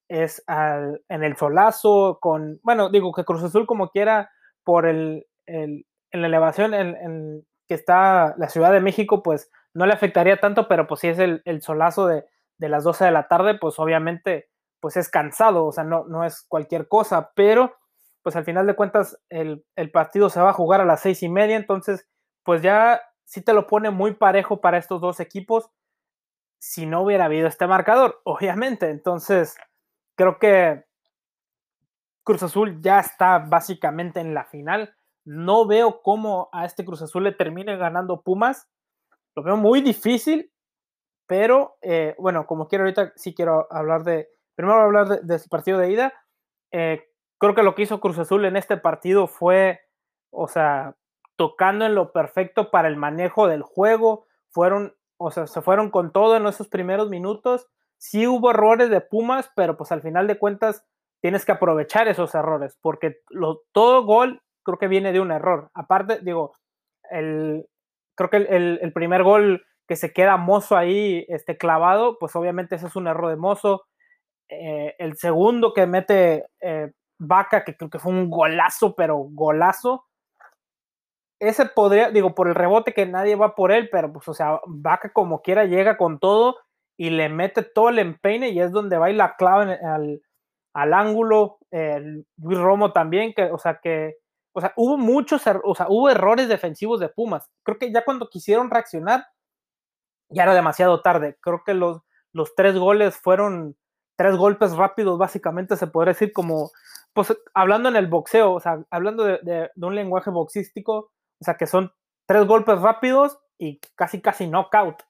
es 0.09 0.43
en 0.49 1.23
el 1.23 1.37
solazo, 1.37 2.19
con, 2.21 2.59
bueno, 2.65 2.91
digo 2.91 3.13
que 3.13 3.25
Cruz 3.25 3.45
Azul 3.45 3.67
como 3.67 3.91
quiera, 3.91 4.33
por 4.65 4.87
el, 4.87 5.27
en 5.47 5.85
la 6.11 6.27
elevación 6.27 6.75
en, 6.75 7.47
que 7.69 7.75
está 7.75 8.35
la 8.37 8.49
Ciudad 8.49 8.73
de 8.73 8.81
México, 8.81 9.23
pues 9.23 9.51
no 9.73 9.87
le 9.87 9.93
afectaría 9.93 10.41
tanto, 10.41 10.67
pero 10.67 10.87
pues 10.87 11.01
si 11.01 11.09
es 11.09 11.19
el, 11.19 11.43
solazo 11.63 12.07
de, 12.07 12.25
las 12.59 12.83
12 12.85 13.05
de 13.05 13.11
la 13.11 13.29
tarde, 13.29 13.57
pues 13.57 13.79
obviamente 13.79 14.49
pues 14.85 14.99
es 14.99 15.09
cansado, 15.09 15.65
o 15.65 15.73
sea, 15.73 15.83
no, 15.83 16.05
no 16.05 16.27
es 16.27 16.45
cualquier 16.47 16.89
cosa, 16.89 17.33
pero 17.35 17.75
pues 18.23 18.37
al 18.37 18.45
final 18.45 18.67
de 18.67 18.77
cuentas 18.77 19.19
el, 19.31 19.65
el 19.77 19.91
partido 19.91 20.29
se 20.29 20.43
va 20.43 20.51
a 20.51 20.53
jugar 20.53 20.83
a 20.83 20.85
las 20.85 21.01
seis 21.01 21.23
y 21.23 21.31
media, 21.31 21.57
entonces 21.57 22.07
pues 22.43 22.61
ya 22.61 23.01
sí 23.25 23.41
te 23.41 23.55
lo 23.55 23.67
pone 23.67 23.89
muy 23.89 24.13
parejo 24.13 24.61
para 24.61 24.77
estos 24.77 25.01
dos 25.01 25.21
equipos 25.21 25.71
si 26.59 26.85
no 26.85 27.01
hubiera 27.01 27.25
habido 27.25 27.49
este 27.49 27.67
marcador, 27.67 28.21
obviamente. 28.25 28.91
Entonces, 28.91 29.57
creo 30.17 30.39
que 30.39 30.85
Cruz 32.23 32.43
Azul 32.43 32.83
ya 32.83 33.01
está 33.01 33.39
básicamente 33.39 34.21
en 34.21 34.35
la 34.35 34.45
final. 34.45 34.95
No 35.25 35.67
veo 35.67 36.03
cómo 36.03 36.51
a 36.53 36.67
este 36.67 36.85
Cruz 36.85 37.01
Azul 37.01 37.25
le 37.25 37.33
termine 37.33 37.79
ganando 37.79 38.21
Pumas. 38.21 38.69
Lo 39.35 39.43
veo 39.43 39.57
muy 39.57 39.81
difícil, 39.81 40.53
pero 41.27 41.79
eh, 41.81 42.15
bueno, 42.19 42.47
como 42.47 42.69
quiero 42.69 42.85
ahorita, 42.85 43.15
sí 43.17 43.35
quiero 43.35 43.67
hablar 43.71 44.05
de, 44.05 44.29
primero 44.55 44.81
hablar 44.81 45.09
de, 45.09 45.21
de 45.23 45.49
partido 45.49 45.79
de 45.79 45.91
ida. 45.91 46.13
Eh, 46.73 47.05
creo 47.39 47.55
que 47.55 47.63
lo 47.63 47.75
que 47.75 47.83
hizo 47.83 48.01
Cruz 48.01 48.19
Azul 48.19 48.45
en 48.45 48.57
este 48.57 48.77
partido 48.77 49.27
fue, 49.27 49.81
o 50.31 50.49
sea, 50.49 50.97
tocando 51.37 51.85
en 51.85 51.95
lo 51.95 52.13
perfecto 52.13 52.71
para 52.71 52.89
el 52.89 52.97
manejo 52.97 53.49
del 53.49 53.63
juego. 53.63 54.27
Fueron, 54.51 54.95
o 55.17 55.31
sea, 55.31 55.47
se 55.47 55.63
fueron 55.63 55.91
con 55.91 56.13
todo 56.13 56.37
en 56.37 56.47
esos 56.47 56.69
primeros 56.69 57.09
minutos. 57.11 57.69
Sí 57.99 58.27
hubo 58.27 58.51
errores 58.51 58.91
de 58.91 59.01
Pumas, 59.01 59.51
pero 59.55 59.77
pues 59.77 59.93
al 59.93 60.03
final 60.03 60.27
de 60.27 60.39
cuentas 60.39 60.85
tienes 61.21 61.45
que 61.45 61.53
aprovechar 61.53 62.07
esos 62.07 62.35
errores, 62.35 62.77
porque 62.83 63.23
todo 63.73 64.05
gol 64.05 64.43
creo 64.63 64.79
que 64.79 64.89
viene 64.89 65.13
de 65.13 65.21
un 65.21 65.31
error. 65.31 65.71
Aparte, 65.73 66.19
digo, 66.21 66.53
el, 67.11 67.67
creo 68.15 68.31
que 68.31 68.37
el, 68.37 68.93
primer 68.93 69.23
gol 69.23 69.65
que 69.87 69.97
se 69.97 70.13
queda 70.13 70.37
Mozo 70.37 70.77
ahí 70.77 71.25
este, 71.29 71.57
clavado, 71.57 72.19
pues 72.19 72.35
obviamente 72.37 72.75
ese 72.75 72.89
es 72.89 72.97
un 72.97 73.07
error 73.07 73.31
de 73.31 73.37
Mozo. 73.37 73.87
Eh, 74.49 74.95
el 74.99 75.17
segundo 75.17 75.73
que 75.73 75.87
mete 75.87 76.47
eh, 76.61 76.93
Vaca, 77.19 77.65
que 77.65 77.77
creo 77.77 77.91
que 77.91 77.99
fue 77.99 78.13
un 78.13 78.31
golazo, 78.31 78.95
pero 78.95 79.17
golazo, 79.17 80.05
ese 81.41 81.67
podría, 81.67 82.11
digo, 82.11 82.35
por 82.35 82.49
el 82.49 82.55
rebote 82.55 82.93
que 82.93 83.07
nadie 83.07 83.37
va 83.37 83.55
por 83.55 83.73
él, 83.73 83.89
pero 83.91 84.13
pues, 84.13 84.29
o 84.29 84.35
sea, 84.35 84.61
Vaca 84.67 85.13
como 85.13 85.43
quiera 85.43 85.65
llega 85.65 85.97
con 85.97 86.19
todo 86.19 86.57
y 86.97 87.11
le 87.11 87.29
mete 87.29 87.63
todo 87.63 87.89
el 87.89 87.99
empeine 87.99 88.51
y 88.51 88.61
es 88.61 88.71
donde 88.73 88.99
va 88.99 89.11
y 89.11 89.15
la 89.15 89.37
clave 89.37 89.79
al, 89.85 90.23
al 90.75 90.95
ángulo. 90.95 91.59
Luis 92.37 92.59
Romo 92.59 92.93
también, 92.93 93.35
que, 93.35 93.45
o 93.51 93.59
sea, 93.59 93.81
que, 93.83 94.17
o 94.53 94.61
sea, 94.61 94.73
hubo 94.77 94.97
muchos, 94.97 95.45
er, 95.47 95.61
o 95.65 95.75
sea, 95.75 95.87
hubo 95.89 96.09
errores 96.09 96.49
defensivos 96.49 97.01
de 97.01 97.09
Pumas. 97.09 97.51
Creo 97.65 97.79
que 97.79 97.93
ya 97.93 98.05
cuando 98.05 98.29
quisieron 98.29 98.71
reaccionar, 98.71 99.27
ya 100.29 100.45
era 100.45 100.55
demasiado 100.55 101.03
tarde. 101.03 101.37
Creo 101.41 101.63
que 101.65 101.75
los, 101.75 102.01
los 102.33 102.55
tres 102.55 102.77
goles 102.77 103.17
fueron 103.17 103.77
tres 104.17 104.37
golpes 104.37 104.73
rápidos, 104.77 105.19
básicamente 105.19 105.77
se 105.77 105.87
podría 105.87 106.13
decir 106.13 106.33
como, 106.33 106.71
pues 107.13 107.37
hablando 107.55 107.89
en 107.89 107.97
el 107.97 108.07
boxeo, 108.07 108.53
o 108.53 108.61
sea, 108.61 108.85
hablando 108.91 109.25
de, 109.25 109.71
un 109.77 109.95
lenguaje 109.95 110.31
boxístico, 110.31 111.13
o 111.41 111.45
sea, 111.45 111.55
que 111.55 111.67
son 111.67 111.93
tres 112.27 112.47
golpes 112.47 112.81
rápidos 112.81 113.39
y 113.59 113.81
casi, 113.97 114.21
casi 114.21 114.47
knockout. 114.47 115.03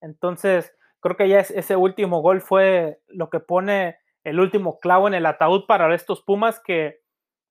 Entonces, 0.00 0.72
creo 1.00 1.16
que 1.16 1.28
ya 1.28 1.40
ese 1.40 1.76
último 1.76 2.20
gol 2.20 2.40
fue 2.40 3.00
lo 3.08 3.30
que 3.30 3.40
pone 3.40 3.98
el 4.24 4.40
último 4.40 4.78
clavo 4.78 5.08
en 5.08 5.14
el 5.14 5.26
ataúd 5.26 5.66
para 5.66 5.94
estos 5.94 6.22
Pumas 6.22 6.60
que, 6.60 7.00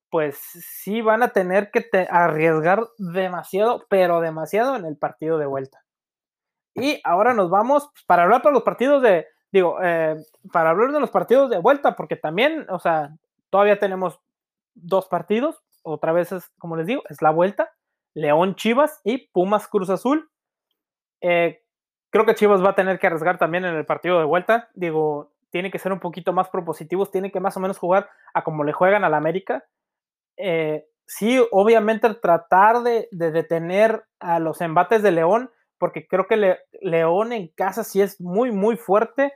pues 0.10 0.38
sí 0.38 1.02
van 1.02 1.24
a 1.24 1.30
tener 1.30 1.72
que 1.72 1.88
arriesgar 2.10 2.88
demasiado, 2.98 3.86
pero 3.90 4.22
demasiado 4.22 4.76
en 4.76 4.86
el 4.86 4.98
partido 4.98 5.38
de 5.38 5.46
vuelta. 5.46 5.84
Y 6.76 7.00
ahora 7.04 7.34
nos 7.34 7.50
vamos 7.50 7.90
pues, 7.94 8.04
para 8.06 8.24
hablar 8.24 8.42
de 8.42 8.52
los 8.52 8.64
partidos 8.64 9.02
de, 9.04 9.28
digo, 9.52 9.78
eh, 9.82 10.16
para 10.52 10.72
hablar 10.72 10.92
de 10.92 11.00
los 11.00 11.12
partidos 11.12 11.50
de 11.50 11.58
vuelta, 11.58 11.96
porque 11.96 12.16
también, 12.16 12.66
o 12.70 12.80
sea, 12.80 13.16
todavía 13.50 13.80
tenemos 13.80 14.20
dos 14.74 15.08
partidos, 15.08 15.64
otra 15.84 16.12
vez 16.12 16.32
es, 16.32 16.50
como 16.58 16.76
les 16.76 16.88
digo, 16.88 17.04
es 17.10 17.22
la 17.22 17.32
vuelta, 17.32 17.72
León 18.14 18.56
Chivas 18.56 19.02
y 19.04 19.30
Pumas 19.30 19.68
Cruz 19.68 19.90
Azul. 19.90 20.30
Eh, 21.22 21.62
creo 22.10 22.26
que 22.26 22.36
Chivas 22.36 22.64
va 22.64 22.72
a 22.72 22.76
tener 22.76 23.00
que 23.00 23.08
arriesgar 23.08 23.38
también 23.38 23.66
en 23.66 23.76
el 23.76 23.86
partido 23.86 24.20
de 24.20 24.26
vuelta, 24.26 24.70
digo, 24.74 25.32
tiene 25.52 25.72
que 25.72 25.80
ser 25.80 25.92
un 25.92 26.00
poquito 26.00 26.34
más 26.34 26.50
propositivos, 26.50 27.12
tiene 27.12 27.32
que 27.32 27.40
más 27.40 27.58
o 27.58 27.60
menos 27.60 27.78
jugar 27.78 28.10
a 28.34 28.44
como 28.44 28.64
le 28.64 28.74
juegan 28.74 29.04
al 29.04 29.14
América. 29.14 29.66
Eh, 30.38 30.86
sí, 31.06 31.42
obviamente 31.52 32.14
tratar 32.16 32.84
de, 32.84 33.08
detener 33.12 34.06
a 34.20 34.40
los 34.40 34.62
embates 34.62 35.02
de 35.02 35.12
León, 35.12 35.52
porque 35.78 36.08
creo 36.08 36.28
que 36.28 36.58
León 36.82 37.34
en 37.34 37.48
casa 37.50 37.84
sí 37.84 38.02
es 38.02 38.20
muy, 38.22 38.52
muy 38.52 38.78
fuerte, 38.78 39.34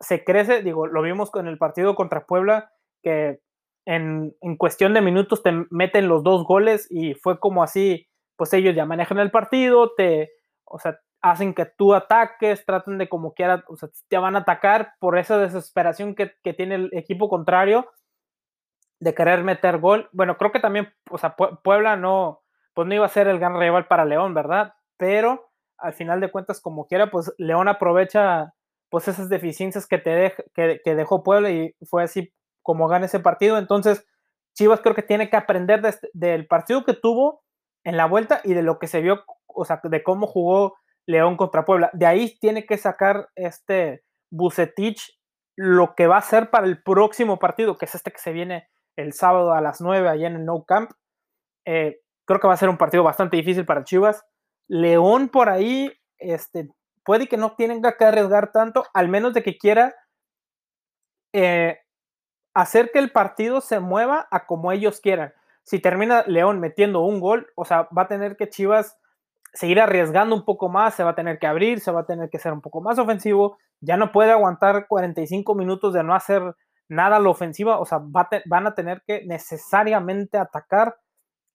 se 0.00 0.24
crece, 0.24 0.62
digo, 0.62 0.86
lo 0.86 1.02
vimos 1.02 1.30
con 1.30 1.46
el 1.46 1.58
partido 1.58 1.94
contra 1.94 2.26
Puebla, 2.26 2.72
que 3.02 3.40
en, 3.86 4.34
en, 4.40 4.56
cuestión 4.56 4.94
de 4.94 5.00
minutos 5.00 5.42
te 5.42 5.52
meten 5.70 6.08
los 6.08 6.22
dos 6.22 6.44
goles 6.44 6.86
y 6.90 7.14
fue 7.14 7.38
como 7.38 7.62
así, 7.62 8.08
pues 8.36 8.52
ellos 8.52 8.74
ya 8.74 8.86
manejan 8.86 9.18
el 9.18 9.30
partido, 9.30 9.94
te, 9.94 10.30
o 10.64 10.78
sea, 10.78 10.98
hacen 11.22 11.54
que 11.54 11.66
tú 11.66 11.94
ataques, 11.94 12.64
tratan 12.64 12.98
de 12.98 13.08
como 13.08 13.34
quiera, 13.34 13.64
o 13.68 13.76
sea, 13.76 13.90
te 14.08 14.18
van 14.18 14.36
a 14.36 14.40
atacar 14.40 14.94
por 14.98 15.18
esa 15.18 15.38
desesperación 15.38 16.14
que, 16.14 16.34
tiene 16.54 16.76
el 16.76 16.90
equipo 16.92 17.28
contrario 17.28 17.90
de 19.00 19.14
querer 19.14 19.44
meter 19.44 19.78
gol. 19.78 20.08
Bueno, 20.12 20.36
creo 20.36 20.52
que 20.52 20.60
también, 20.60 20.92
o 21.10 21.18
sea, 21.18 21.36
Puebla 21.36 21.96
no, 21.96 22.42
pues 22.74 22.88
no 22.88 22.94
iba 22.94 23.06
a 23.06 23.10
ser 23.10 23.28
el 23.28 23.38
gran 23.38 23.58
rival 23.58 23.86
para 23.86 24.04
León, 24.04 24.34
¿verdad? 24.34 24.74
Pero 24.96 25.50
al 25.78 25.92
final 25.92 26.20
de 26.20 26.30
cuentas, 26.30 26.60
como 26.60 26.86
quiera, 26.86 27.10
pues 27.10 27.32
León 27.38 27.68
aprovecha 27.68 28.54
pues 28.90 29.08
esas 29.08 29.28
deficiencias 29.28 29.86
que 29.86 29.98
te 29.98 30.34
que, 30.54 30.94
dejó 30.94 31.22
Puebla 31.22 31.50
y 31.50 31.74
fue 31.88 32.02
así 32.02 32.32
como 32.62 32.88
gana 32.88 33.06
ese 33.06 33.20
partido. 33.20 33.56
Entonces, 33.56 34.06
Chivas 34.54 34.80
creo 34.80 34.94
que 34.94 35.02
tiene 35.02 35.30
que 35.30 35.36
aprender 35.36 35.84
este, 35.86 36.10
del 36.12 36.46
partido 36.46 36.84
que 36.84 36.94
tuvo 36.94 37.42
en 37.84 37.96
la 37.96 38.06
vuelta 38.06 38.40
y 38.44 38.54
de 38.54 38.62
lo 38.62 38.78
que 38.78 38.88
se 38.88 39.00
vio, 39.00 39.24
o 39.46 39.64
sea, 39.64 39.80
de 39.82 40.02
cómo 40.02 40.26
jugó 40.26 40.76
León 41.06 41.36
contra 41.36 41.64
Puebla. 41.64 41.90
De 41.92 42.06
ahí 42.06 42.38
tiene 42.40 42.66
que 42.66 42.76
sacar 42.76 43.28
este 43.36 44.04
Bucetich 44.30 45.18
lo 45.56 45.94
que 45.94 46.06
va 46.06 46.16
a 46.16 46.22
ser 46.22 46.50
para 46.50 46.66
el 46.66 46.82
próximo 46.82 47.38
partido, 47.38 47.76
que 47.76 47.84
es 47.84 47.94
este 47.94 48.10
que 48.10 48.18
se 48.18 48.32
viene 48.32 48.68
el 48.96 49.12
sábado 49.12 49.52
a 49.52 49.60
las 49.60 49.80
9 49.80 50.08
allá 50.08 50.26
en 50.26 50.36
el 50.36 50.44
No 50.44 50.64
Camp. 50.64 50.90
Eh, 51.66 52.00
creo 52.24 52.40
que 52.40 52.48
va 52.48 52.54
a 52.54 52.58
ser 52.58 52.68
un 52.68 52.78
partido 52.78 53.02
bastante 53.02 53.36
difícil 53.36 53.66
para 53.66 53.84
Chivas. 53.84 54.24
León 54.68 55.28
por 55.28 55.48
ahí, 55.48 55.92
este, 56.18 56.68
puede 57.10 57.26
que 57.26 57.36
no 57.36 57.56
tenga 57.56 57.96
que 57.96 58.04
arriesgar 58.04 58.52
tanto, 58.52 58.84
al 58.94 59.08
menos 59.08 59.34
de 59.34 59.42
que 59.42 59.58
quiera 59.58 59.96
eh, 61.34 61.80
hacer 62.54 62.92
que 62.92 63.00
el 63.00 63.10
partido 63.10 63.60
se 63.60 63.80
mueva 63.80 64.28
a 64.30 64.46
como 64.46 64.70
ellos 64.70 65.00
quieran. 65.00 65.34
Si 65.64 65.80
termina 65.80 66.22
León 66.28 66.60
metiendo 66.60 67.00
un 67.00 67.18
gol, 67.18 67.48
o 67.56 67.64
sea, 67.64 67.88
va 67.98 68.02
a 68.02 68.06
tener 68.06 68.36
que 68.36 68.48
Chivas 68.48 68.96
seguir 69.52 69.80
arriesgando 69.80 70.36
un 70.36 70.44
poco 70.44 70.68
más, 70.68 70.94
se 70.94 71.02
va 71.02 71.10
a 71.10 71.14
tener 71.16 71.40
que 71.40 71.48
abrir, 71.48 71.80
se 71.80 71.90
va 71.90 72.02
a 72.02 72.06
tener 72.06 72.30
que 72.30 72.38
ser 72.38 72.52
un 72.52 72.60
poco 72.60 72.80
más 72.80 72.96
ofensivo, 73.00 73.58
ya 73.80 73.96
no 73.96 74.12
puede 74.12 74.30
aguantar 74.30 74.86
45 74.86 75.56
minutos 75.56 75.92
de 75.92 76.04
no 76.04 76.14
hacer 76.14 76.54
nada 76.88 77.16
a 77.16 77.20
la 77.20 77.30
ofensiva, 77.30 77.80
o 77.80 77.86
sea, 77.86 77.98
van 78.00 78.66
a 78.68 78.74
tener 78.76 79.02
que 79.04 79.24
necesariamente 79.26 80.38
atacar. 80.38 80.94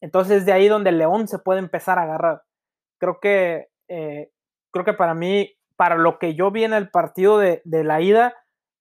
Entonces 0.02 0.46
de 0.46 0.52
ahí 0.52 0.68
donde 0.68 0.92
León 0.92 1.30
se 1.30 1.40
puede 1.40 1.60
empezar 1.60 1.98
a 1.98 2.02
agarrar. 2.02 2.42
Creo 3.00 3.22
que, 3.22 3.70
eh, 3.88 4.32
creo 4.76 4.84
que 4.84 4.94
para 4.94 5.14
mí, 5.14 5.56
para 5.78 5.96
lo 5.96 6.20
que 6.20 6.36
yo 6.36 6.52
vi 6.52 6.66
en 6.66 6.74
el 6.74 6.90
partido 6.90 7.38
de, 7.40 7.62
la 7.64 8.02
ida, 8.02 8.36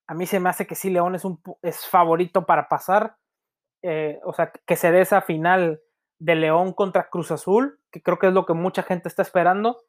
a 0.08 0.14
mí 0.14 0.26
se 0.26 0.40
me 0.40 0.48
hace 0.48 0.66
que 0.66 0.74
sí, 0.74 0.90
León 0.90 1.14
es, 1.14 1.24
un, 1.24 1.40
es 1.62 1.86
favorito 1.86 2.46
para 2.46 2.68
pasar. 2.68 3.16
Eh, 3.80 4.18
o 4.24 4.32
sea, 4.32 4.50
que 4.66 4.74
se 4.74 4.90
dé 4.90 5.02
esa 5.02 5.20
final 5.20 5.80
de 6.18 6.34
León 6.34 6.72
contra 6.72 7.08
Cruz 7.10 7.30
Azul, 7.30 7.78
que 7.92 8.02
creo 8.02 8.18
que 8.18 8.26
es 8.26 8.32
lo 8.32 8.44
que 8.44 8.54
mucha 8.54 8.82
gente 8.82 9.06
está 9.06 9.22
esperando. 9.22 9.84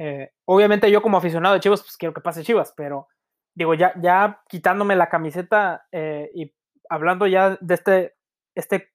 Eh, 0.00 0.32
obviamente 0.46 0.90
yo 0.90 1.00
como 1.00 1.18
aficionado 1.18 1.54
de 1.54 1.60
Chivas, 1.60 1.82
pues 1.82 1.96
quiero 1.96 2.12
que 2.12 2.22
pase 2.22 2.42
Chivas, 2.42 2.74
pero 2.76 3.06
digo, 3.54 3.74
ya, 3.74 3.92
ya 4.02 4.42
quitándome 4.48 4.96
la 4.96 5.10
camiseta 5.10 5.86
eh, 5.92 6.28
y 6.34 6.52
hablando 6.88 7.28
ya 7.28 7.56
de 7.60 7.74
este, 7.74 8.16
este 8.56 8.92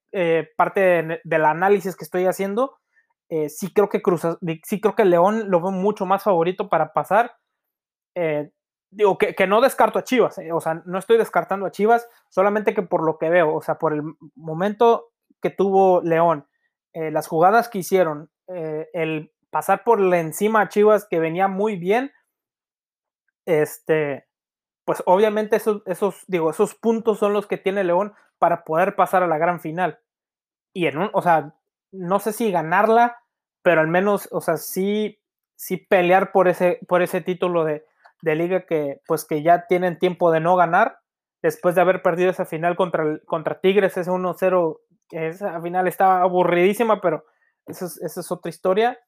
parte 0.57 1.21
del 1.23 1.45
análisis 1.45 1.95
que 1.95 2.03
estoy 2.03 2.25
haciendo, 2.25 2.77
sí 3.49 3.73
creo 3.73 3.89
que 3.89 4.01
Cruz, 4.01 4.21
sí 4.63 4.79
creo 4.79 4.95
que 4.95 5.05
León 5.05 5.49
lo 5.49 5.61
veo 5.61 5.71
mucho 5.71 6.05
más 6.05 6.23
favorito 6.23 6.69
para 6.69 6.93
pasar. 6.93 7.35
digo, 8.91 9.17
que, 9.17 9.35
que, 9.35 9.47
no 9.47 9.61
descarto 9.61 9.99
a 9.99 10.03
Chivas, 10.03 10.39
o 10.53 10.61
sea, 10.61 10.81
no 10.85 10.99
estoy 10.99 11.17
descartando 11.17 11.65
a 11.65 11.71
Chivas, 11.71 12.07
solamente 12.29 12.73
que 12.73 12.83
por 12.83 13.03
lo 13.03 13.17
que 13.17 13.29
veo, 13.29 13.53
o 13.55 13.61
sea, 13.61 13.77
por 13.79 13.93
el 13.93 14.03
momento 14.35 15.11
que 15.41 15.49
tuvo 15.49 16.01
León, 16.01 16.47
eh, 16.95 17.11
las 17.11 17.27
jugadas 17.27 17.67
que 17.67 17.79
hicieron, 17.79 18.31
eh, 18.47 18.89
el 18.93 19.33
pasar 19.49 19.83
por 19.83 19.99
la 19.99 20.19
encima 20.19 20.61
a 20.61 20.69
Chivas 20.69 21.05
que 21.05 21.19
venía 21.19 21.49
muy 21.49 21.75
bien, 21.75 22.13
este, 23.45 24.25
pues 24.85 25.03
obviamente 25.05 25.57
esos, 25.57 25.83
esos, 25.85 26.23
digo, 26.27 26.49
esos 26.49 26.73
puntos 26.73 27.19
son 27.19 27.33
los 27.33 27.47
que 27.47 27.57
tiene 27.57 27.83
León 27.83 28.13
para 28.39 28.63
poder 28.63 28.95
pasar 28.95 29.23
a 29.23 29.27
la 29.27 29.37
gran 29.37 29.59
final. 29.59 29.99
Y 30.73 30.87
en 30.87 30.97
un, 30.97 31.09
o 31.11 31.21
sea, 31.21 31.53
no 31.97 32.19
sé 32.19 32.33
si 32.33 32.51
ganarla, 32.51 33.17
pero 33.61 33.81
al 33.81 33.87
menos, 33.87 34.27
o 34.31 34.41
sea, 34.41 34.57
sí, 34.57 35.19
sí 35.55 35.77
pelear 35.77 36.31
por 36.31 36.47
ese, 36.47 36.79
por 36.87 37.01
ese 37.01 37.21
título 37.21 37.63
de, 37.63 37.85
de 38.21 38.35
liga 38.35 38.65
que, 38.65 39.01
pues 39.07 39.25
que 39.25 39.43
ya 39.43 39.67
tienen 39.67 39.99
tiempo 39.99 40.31
de 40.31 40.39
no 40.39 40.55
ganar, 40.55 40.99
después 41.41 41.75
de 41.75 41.81
haber 41.81 42.01
perdido 42.01 42.31
esa 42.31 42.45
final 42.45 42.75
contra, 42.75 43.19
contra 43.25 43.59
Tigres, 43.59 43.97
ese 43.97 44.09
1-0 44.09 44.79
que 45.07 45.27
esa 45.27 45.61
final 45.61 45.87
estaba 45.87 46.21
aburridísima, 46.21 47.01
pero 47.01 47.25
esa 47.67 47.85
es, 47.85 48.31
otra 48.31 48.49
historia. 48.49 48.99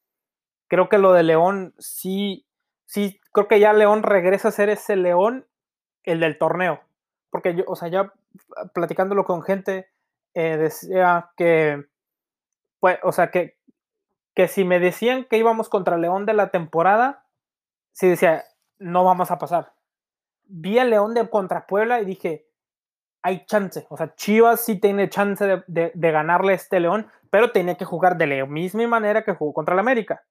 Creo 0.67 0.89
que 0.89 0.98
lo 0.98 1.13
de 1.13 1.24
León 1.24 1.74
sí, 1.79 2.46
sí, 2.86 3.20
creo 3.32 3.48
que 3.48 3.60
ya 3.60 3.74
León 3.74 4.03
regresa 4.03 4.50
a 4.50 4.51
ser 4.51 4.70
ese 4.70 4.96
León, 4.96 5.48
el 6.03 6.20
del 6.20 6.38
torneo. 6.38 6.82
Porque 7.32 7.56
yo, 7.56 7.63
o 7.67 7.75
sea, 7.75 7.89
ya 7.89 8.13
platicándolo 8.74 9.25
con 9.25 9.41
gente, 9.41 9.89
eh, 10.34 10.58
decía 10.58 11.32
que, 11.36 11.86
pues, 12.79 13.00
o 13.03 13.12
sea, 13.12 13.31
que, 13.31 13.57
que 14.36 14.48
si 14.48 14.63
me 14.63 14.79
decían 14.79 15.25
que 15.25 15.38
íbamos 15.38 15.69
contra 15.69 15.98
León 15.98 16.25
de 16.25 16.34
la 16.34 16.50
temporada, 16.50 17.25
sí 17.91 18.07
decía, 18.07 18.43
no 18.79 19.03
vamos 19.03 19.31
a 19.31 19.38
pasar. 19.38 19.74
Vi 20.43 20.79
a 20.79 20.86
León 20.86 21.13
de 21.13 21.29
contra 21.29 21.65
Puebla 21.65 22.01
y 22.01 22.05
dije, 22.05 22.48
hay 23.22 23.46
chance. 23.46 23.86
O 23.89 23.98
sea, 23.98 24.15
Chivas 24.15 24.63
sí 24.63 24.79
tiene 24.79 25.10
chance 25.10 25.63
de, 25.67 25.91
ganarle 25.93 26.53
a 26.53 26.55
este 26.55 26.79
León, 26.79 27.10
pero 27.29 27.51
tenía 27.51 27.75
que 27.75 27.86
jugar 27.86 28.17
de 28.17 28.27
la 28.27 28.46
misma 28.46 28.88
manera 28.88 29.24
que 29.24 29.34
jugó 29.34 29.53
contra 29.53 29.74
el 29.74 29.79
América. 29.79 30.24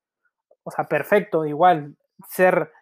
O 0.62 0.70
sea, 0.70 0.84
perfecto, 0.84 1.44
igual, 1.44 1.96
ser 2.28 2.72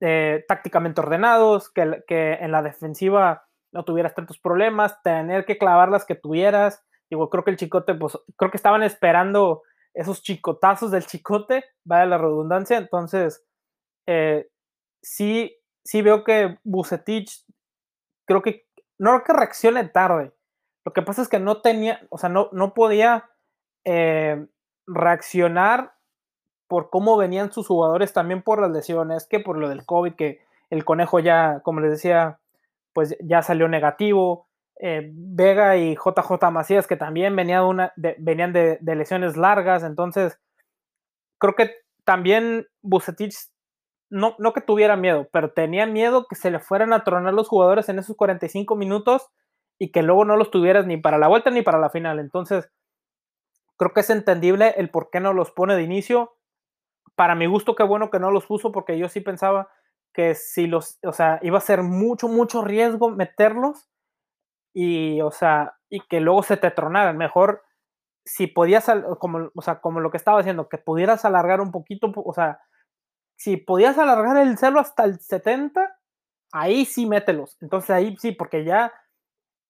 eh, 0.00 0.44
tácticamente 0.46 1.00
ordenados, 1.00 1.70
que, 1.70 2.04
que, 2.06 2.34
en 2.34 2.52
la 2.52 2.62
defensiva 2.62 3.46
no 3.72 3.84
tuvieras 3.84 4.14
tantos 4.14 4.38
problemas, 4.38 5.02
tener 5.02 5.44
que 5.44 5.58
clavar 5.58 5.88
las 5.88 6.04
que 6.04 6.14
tuvieras. 6.14 6.84
Digo, 7.10 7.28
creo 7.28 7.44
que 7.44 7.50
el 7.50 7.56
chicote, 7.56 7.94
pues, 7.94 8.18
creo 8.36 8.50
que 8.50 8.56
estaban 8.56 8.82
esperando 8.82 9.62
esos 9.94 10.22
chicotazos 10.22 10.90
del 10.90 11.06
chicote, 11.06 11.64
vaya 11.84 12.06
la 12.06 12.18
redundancia. 12.18 12.78
Entonces, 12.78 13.44
eh, 14.06 14.48
sí, 15.02 15.56
sí 15.84 16.02
veo 16.02 16.24
que 16.24 16.58
Bucetich, 16.62 17.44
creo 18.26 18.42
que 18.42 18.66
no 18.98 19.22
que 19.24 19.32
reaccione 19.32 19.88
tarde. 19.88 20.32
Lo 20.84 20.92
que 20.92 21.02
pasa 21.02 21.22
es 21.22 21.28
que 21.28 21.40
no 21.40 21.60
tenía, 21.60 22.00
o 22.10 22.18
sea, 22.18 22.28
no, 22.28 22.48
no 22.52 22.74
podía 22.74 23.28
eh, 23.84 24.46
reaccionar 24.86 25.94
por 26.68 26.90
cómo 26.90 27.16
venían 27.16 27.52
sus 27.52 27.66
jugadores, 27.66 28.12
también 28.12 28.42
por 28.42 28.60
las 28.60 28.70
lesiones, 28.70 29.26
que 29.26 29.40
por 29.40 29.58
lo 29.58 29.68
del 29.68 29.84
COVID, 29.84 30.14
que 30.14 30.40
el 30.70 30.84
conejo 30.84 31.18
ya, 31.18 31.60
como 31.64 31.80
les 31.80 31.90
decía, 31.90 32.38
pues 32.92 33.16
ya 33.20 33.42
salió 33.42 33.68
negativo. 33.68 34.46
Eh, 34.82 35.10
Vega 35.12 35.76
y 35.76 35.94
JJ 35.94 36.50
Macías, 36.50 36.86
que 36.86 36.96
también 36.96 37.34
una, 37.34 37.92
venían 38.18 38.52
de, 38.52 38.78
de, 38.80 38.94
lesiones 38.96 39.36
largas, 39.36 39.82
entonces 39.82 40.40
creo 41.38 41.54
que 41.54 41.74
también 42.04 42.66
Bucetich 42.80 43.34
no, 44.08 44.34
no 44.38 44.52
que 44.52 44.62
tuviera 44.62 44.96
miedo, 44.96 45.28
pero 45.32 45.52
tenía 45.52 45.86
miedo 45.86 46.26
que 46.26 46.34
se 46.34 46.50
le 46.50 46.60
fueran 46.60 46.92
a 46.92 47.04
tronar 47.04 47.34
los 47.34 47.48
jugadores 47.48 47.88
en 47.88 47.98
esos 47.98 48.16
45 48.16 48.74
minutos 48.74 49.30
y 49.78 49.92
que 49.92 50.02
luego 50.02 50.24
no 50.24 50.36
los 50.36 50.50
tuvieras 50.50 50.86
ni 50.86 50.96
para 50.96 51.18
la 51.18 51.28
vuelta 51.28 51.50
ni 51.50 51.62
para 51.62 51.78
la 51.78 51.90
final. 51.90 52.18
Entonces, 52.18 52.70
creo 53.76 53.92
que 53.92 54.00
es 54.00 54.10
entendible 54.10 54.74
el 54.76 54.90
por 54.90 55.10
qué 55.10 55.20
no 55.20 55.32
los 55.32 55.50
pone 55.50 55.74
de 55.74 55.82
inicio. 55.82 56.36
Para 57.14 57.34
mi 57.34 57.46
gusto, 57.46 57.74
qué 57.74 57.82
bueno 57.82 58.10
que 58.10 58.18
no 58.18 58.30
los 58.30 58.46
puso, 58.46 58.72
porque 58.72 58.98
yo 58.98 59.08
sí 59.08 59.20
pensaba 59.20 59.70
que 60.12 60.34
si 60.34 60.66
los, 60.66 60.98
o 61.02 61.12
sea, 61.12 61.38
iba 61.42 61.58
a 61.58 61.62
ser 61.62 61.82
mucho, 61.82 62.28
mucho 62.28 62.62
riesgo 62.62 63.10
meterlos. 63.10 63.89
Y, 64.72 65.20
o 65.20 65.30
sea, 65.30 65.74
y 65.88 66.00
que 66.00 66.20
luego 66.20 66.42
se 66.42 66.56
te 66.56 66.70
tronaran. 66.70 67.16
Mejor 67.16 67.62
si 68.24 68.46
podías, 68.46 68.90
como, 69.18 69.50
o 69.54 69.62
sea, 69.62 69.80
como 69.80 70.00
lo 70.00 70.10
que 70.10 70.16
estaba 70.16 70.40
haciendo, 70.40 70.68
que 70.68 70.78
pudieras 70.78 71.24
alargar 71.24 71.60
un 71.60 71.72
poquito, 71.72 72.12
o 72.14 72.32
sea, 72.32 72.60
si 73.36 73.56
podías 73.56 73.98
alargar 73.98 74.36
el 74.36 74.58
celo 74.58 74.80
hasta 74.80 75.04
el 75.04 75.18
70, 75.18 75.98
ahí 76.52 76.84
sí 76.84 77.06
mételos. 77.06 77.56
Entonces 77.60 77.90
ahí 77.90 78.16
sí, 78.18 78.32
porque 78.32 78.64
ya 78.64 78.92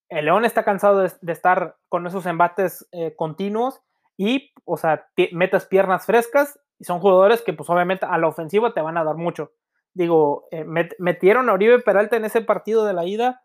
el 0.09 0.25
León 0.25 0.45
está 0.45 0.64
cansado 0.64 1.00
de, 1.00 1.33
estar 1.33 1.76
con 1.88 2.07
esos 2.07 2.26
embates 2.26 2.87
eh, 2.92 3.14
continuos 3.16 3.80
y, 4.16 4.52
o 4.64 4.76
sea, 4.76 5.07
metes 5.33 5.66
piernas 5.66 6.04
frescas 6.04 6.59
y 6.78 6.85
son 6.85 6.99
jugadores 6.99 7.42
que, 7.42 7.52
pues 7.52 7.71
obviamente, 7.71 8.07
a 8.07 8.19
la 8.19 8.26
ofensiva 8.26 8.75
te 8.75 8.80
van 8.80 8.99
a 8.99 9.04
dar 9.04 9.16
mucho. 9.16 9.52
Digo, 9.95 10.49
eh, 10.50 10.64
metieron 10.99 11.49
a 11.49 11.52
Oribe 11.52 11.80
Peralta 11.80 12.16
en 12.16 12.25
ese 12.25 12.42
partido 12.42 12.85
de 12.85 12.92
la 12.92 13.07
ida, 13.07 13.42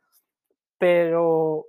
pero, 0.78 1.66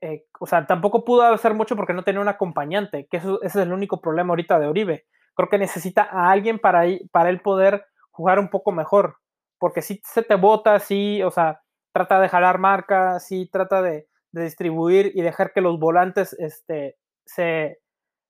eh, 0.00 0.24
o 0.40 0.46
sea, 0.46 0.66
tampoco 0.66 1.04
pudo 1.04 1.22
hacer 1.22 1.54
mucho 1.54 1.76
porque 1.76 1.94
no 1.94 2.04
tenía 2.04 2.20
un 2.20 2.28
acompañante, 2.28 3.06
que 3.10 3.18
eso, 3.18 3.42
ese 3.42 3.60
es 3.60 3.66
el 3.66 3.72
único 3.72 4.00
problema 4.00 4.32
ahorita 4.32 4.58
de 4.58 4.66
Oribe. 4.66 5.06
Creo 5.34 5.48
que 5.48 5.58
necesita 5.58 6.08
a 6.10 6.30
alguien 6.30 6.58
para, 6.58 6.84
para 7.12 7.30
él 7.30 7.40
poder 7.40 7.86
jugar 8.10 8.38
un 8.38 8.48
poco 8.48 8.72
mejor, 8.72 9.16
porque 9.58 9.82
si 9.82 10.00
se 10.04 10.22
te 10.22 10.34
bota, 10.34 10.78
sí, 10.80 11.22
o 11.22 11.30
sea, 11.30 11.62
trata 11.92 12.20
de 12.20 12.28
jalar 12.28 12.58
marca, 12.58 13.20
sí, 13.20 13.48
trata 13.50 13.82
de, 13.82 14.08
distribuir 14.30 15.10
y 15.14 15.22
dejar 15.22 15.52
que 15.52 15.62
los 15.62 15.80
volantes 15.80 16.34
este, 16.34 16.96
se, 17.24 17.80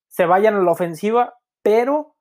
se 0.07 0.27
vayan 0.27 0.55
a 0.55 0.63
la 0.63 0.71
ofensiva, 0.71 1.35
pero 1.63 2.15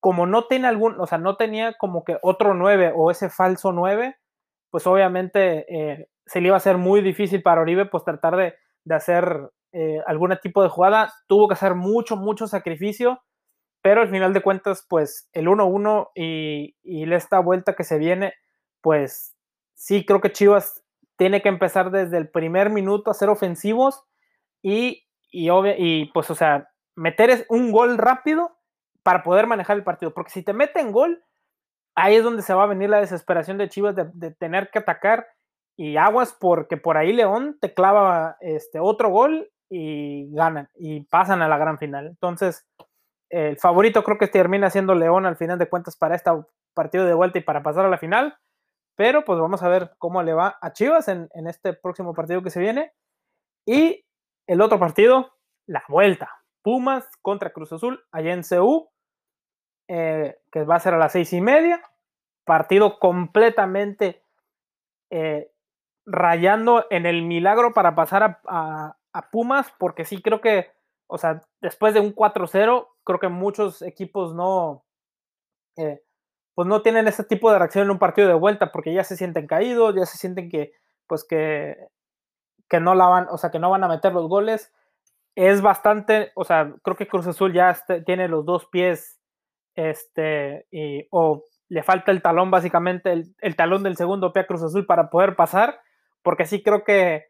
como 0.00 0.26
no 0.26 0.46
tiene 0.46 0.68
algún, 0.68 1.00
o 1.00 1.06
sea, 1.06 1.18
no 1.18 1.36
tenía 1.36 1.74
como 1.74 2.04
que 2.04 2.18
otro 2.22 2.54
9 2.54 2.92
o 2.94 3.10
ese 3.10 3.30
falso 3.30 3.72
9, 3.72 4.16
pues 4.70 4.86
obviamente 4.86 5.66
eh, 5.68 6.08
se 6.26 6.40
le 6.40 6.48
iba 6.48 6.56
a 6.56 6.60
ser 6.60 6.76
muy 6.76 7.00
difícil 7.00 7.42
para 7.42 7.60
Oribe 7.60 7.86
pues 7.86 8.04
tratar 8.04 8.36
de, 8.36 8.54
hacer 8.92 9.50
eh, 9.72 10.00
algún 10.06 10.36
tipo 10.42 10.62
de 10.62 10.68
jugada. 10.68 11.12
Tuvo 11.26 11.48
que 11.48 11.54
hacer 11.54 11.74
mucho, 11.74 12.16
mucho 12.16 12.46
sacrificio, 12.46 13.22
pero 13.82 14.02
al 14.02 14.10
final 14.10 14.32
de 14.32 14.42
cuentas, 14.42 14.84
pues 14.88 15.28
el 15.32 15.46
1-1 15.46 16.10
y, 16.14 16.76
y 16.82 17.12
esta 17.12 17.38
vuelta 17.40 17.74
que 17.74 17.84
se 17.84 17.98
viene, 17.98 18.34
pues 18.80 19.36
sí 19.74 20.04
creo 20.04 20.20
que 20.20 20.32
Chivas 20.32 20.82
tiene 21.16 21.42
que 21.42 21.48
empezar 21.48 21.90
desde 21.90 22.18
el 22.18 22.28
primer 22.28 22.70
minuto 22.70 23.10
a 23.10 23.14
ser 23.14 23.28
ofensivos 23.28 24.04
y, 24.62 25.06
y, 25.30 25.48
y 25.78 26.06
pues, 26.12 26.30
o 26.30 26.34
sea, 26.34 26.68
meter 26.94 27.46
un 27.48 27.72
gol 27.72 27.98
rápido 27.98 28.56
para 29.02 29.22
poder 29.22 29.46
manejar 29.46 29.76
el 29.76 29.84
partido. 29.84 30.12
Porque 30.12 30.32
si 30.32 30.42
te 30.42 30.52
meten 30.52 30.92
gol, 30.92 31.22
ahí 31.94 32.16
es 32.16 32.24
donde 32.24 32.42
se 32.42 32.54
va 32.54 32.64
a 32.64 32.68
venir 32.68 32.90
la 32.90 33.00
desesperación 33.00 33.58
de 33.58 33.68
Chivas 33.68 33.94
de, 33.94 34.30
tener 34.32 34.70
que 34.70 34.80
atacar 34.80 35.26
y 35.76 35.96
aguas 35.96 36.36
porque 36.38 36.76
por 36.76 36.96
ahí 36.96 37.12
León 37.12 37.58
te 37.60 37.74
clava 37.74 38.36
este 38.40 38.80
otro 38.80 39.10
gol 39.10 39.50
y 39.70 40.32
ganan 40.32 40.68
y 40.74 41.04
pasan 41.04 41.42
a 41.42 41.48
la 41.48 41.58
gran 41.58 41.78
final. 41.78 42.06
Entonces, 42.06 42.66
el 43.28 43.58
favorito 43.58 44.02
creo 44.04 44.18
que 44.18 44.28
termina 44.28 44.70
siendo 44.70 44.94
León 44.94 45.26
al 45.26 45.36
final 45.36 45.58
de 45.58 45.68
cuentas 45.68 45.96
para 45.96 46.14
este 46.14 46.30
partido 46.74 47.04
de 47.04 47.14
vuelta 47.14 47.38
y 47.38 47.42
para 47.42 47.62
pasar 47.62 47.84
a 47.84 47.90
la 47.90 47.98
final. 47.98 48.38
Pero 48.96 49.24
pues 49.24 49.38
vamos 49.38 49.62
a 49.62 49.68
ver 49.68 49.92
cómo 49.98 50.22
le 50.22 50.32
va 50.32 50.56
a 50.60 50.72
Chivas 50.72 51.08
en, 51.08 51.28
este 51.46 51.74
próximo 51.74 52.14
partido 52.14 52.42
que 52.42 52.50
se 52.50 52.60
viene. 52.60 52.92
Y 53.66 54.06
el 54.46 54.60
otro 54.62 54.78
partido, 54.78 55.34
la 55.66 55.82
vuelta. 55.88 56.30
Pumas 56.62 57.06
contra 57.20 57.52
Cruz 57.52 57.72
Azul, 57.72 58.02
allá 58.10 58.32
en 58.32 58.42
CU, 58.42 58.88
eh, 59.88 60.38
que 60.50 60.64
va 60.64 60.76
a 60.76 60.80
ser 60.80 60.94
a 60.94 60.98
las 60.98 61.12
seis 61.12 61.32
y 61.34 61.40
media. 61.40 61.82
Partido 62.44 62.98
completamente 62.98 64.22
eh, 65.10 65.50
rayando 66.06 66.86
en 66.90 67.04
el 67.04 67.22
milagro 67.22 67.74
para 67.74 67.94
pasar 67.94 68.40
a, 68.46 68.96
Pumas, 69.32 69.72
porque 69.78 70.04
sí 70.04 70.20
creo 70.20 70.42
que, 70.42 70.70
o 71.06 71.16
sea, 71.16 71.40
después 71.62 71.94
de 71.94 72.00
un 72.00 72.14
4-0, 72.14 72.86
creo 73.02 73.18
que 73.18 73.28
muchos 73.28 73.80
equipos 73.80 74.34
no, 74.34 74.84
eh, 75.78 76.02
pues 76.54 76.68
no 76.68 76.82
tienen 76.82 77.08
ese 77.08 77.24
tipo 77.24 77.50
de 77.50 77.58
reacción 77.58 77.84
en 77.84 77.92
un 77.92 77.98
partido 77.98 78.28
de 78.28 78.34
vuelta, 78.34 78.70
porque 78.72 78.92
ya 78.92 79.04
se 79.04 79.16
sienten 79.16 79.46
caídos, 79.46 79.94
ya 79.94 80.04
se 80.04 80.18
sienten 80.18 80.50
que, 80.50 80.72
pues 81.06 81.24
que, 81.24 81.78
que 82.68 82.78
no 82.78 82.94
la 82.94 83.06
van, 83.06 83.26
o 83.30 83.38
sea, 83.38 83.50
que 83.50 83.58
no 83.58 83.70
van 83.70 83.84
a 83.84 83.88
meter 83.88 84.12
los 84.12 84.28
goles. 84.28 84.70
Es 85.34 85.62
bastante, 85.62 86.32
o 86.34 86.44
sea, 86.44 86.74
creo 86.82 86.96
que 86.96 87.08
Cruz 87.08 87.26
Azul 87.26 87.54
ya 87.54 87.70
este, 87.70 88.02
tiene 88.02 88.28
los 88.28 88.44
dos 88.44 88.66
pies, 88.66 89.18
este, 89.74 90.66
y, 90.70 91.06
o 91.10 91.44
le 91.68 91.82
falta 91.82 92.12
el 92.12 92.22
talón, 92.22 92.50
básicamente, 92.50 93.12
el, 93.12 93.56
talón 93.56 93.82
del 93.82 93.96
segundo 93.96 94.32
pie 94.32 94.42
a 94.42 94.46
Cruz 94.46 94.62
Azul 94.62 94.86
para 94.86 95.10
poder 95.10 95.36
pasar, 95.36 95.80
porque 96.26 96.44
sí 96.44 96.60
creo 96.60 96.82
que, 96.82 97.26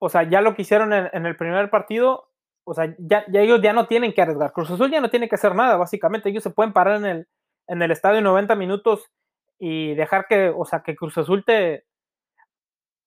o 0.00 0.08
sea, 0.08 0.28
ya 0.28 0.40
lo 0.40 0.56
que 0.56 0.62
hicieron 0.62 0.92
en, 0.92 1.24
el 1.24 1.36
primer 1.36 1.70
partido, 1.70 2.32
o 2.64 2.74
sea, 2.74 2.92
ya, 2.98 3.24
ellos 3.32 3.62
ya 3.62 3.72
no 3.72 3.86
tienen 3.86 4.12
que 4.12 4.22
arriesgar. 4.22 4.50
Cruz 4.50 4.72
Azul 4.72 4.90
ya 4.90 5.00
no 5.00 5.08
tiene 5.08 5.28
que 5.28 5.36
hacer 5.36 5.54
nada, 5.54 5.76
básicamente, 5.76 6.30
ellos 6.30 6.42
se 6.42 6.50
pueden 6.50 6.72
parar 6.72 6.96
en 6.96 7.06
el, 7.06 7.28
en 7.68 7.80
el 7.80 7.92
estadio 7.92 8.20
90 8.20 8.56
minutos 8.56 9.08
y 9.60 9.94
dejar 9.94 10.26
que, 10.28 10.48
o 10.48 10.64
sea, 10.64 10.82
que 10.82 10.96
Cruz 10.96 11.16
Azul 11.16 11.44
te, 11.44 11.84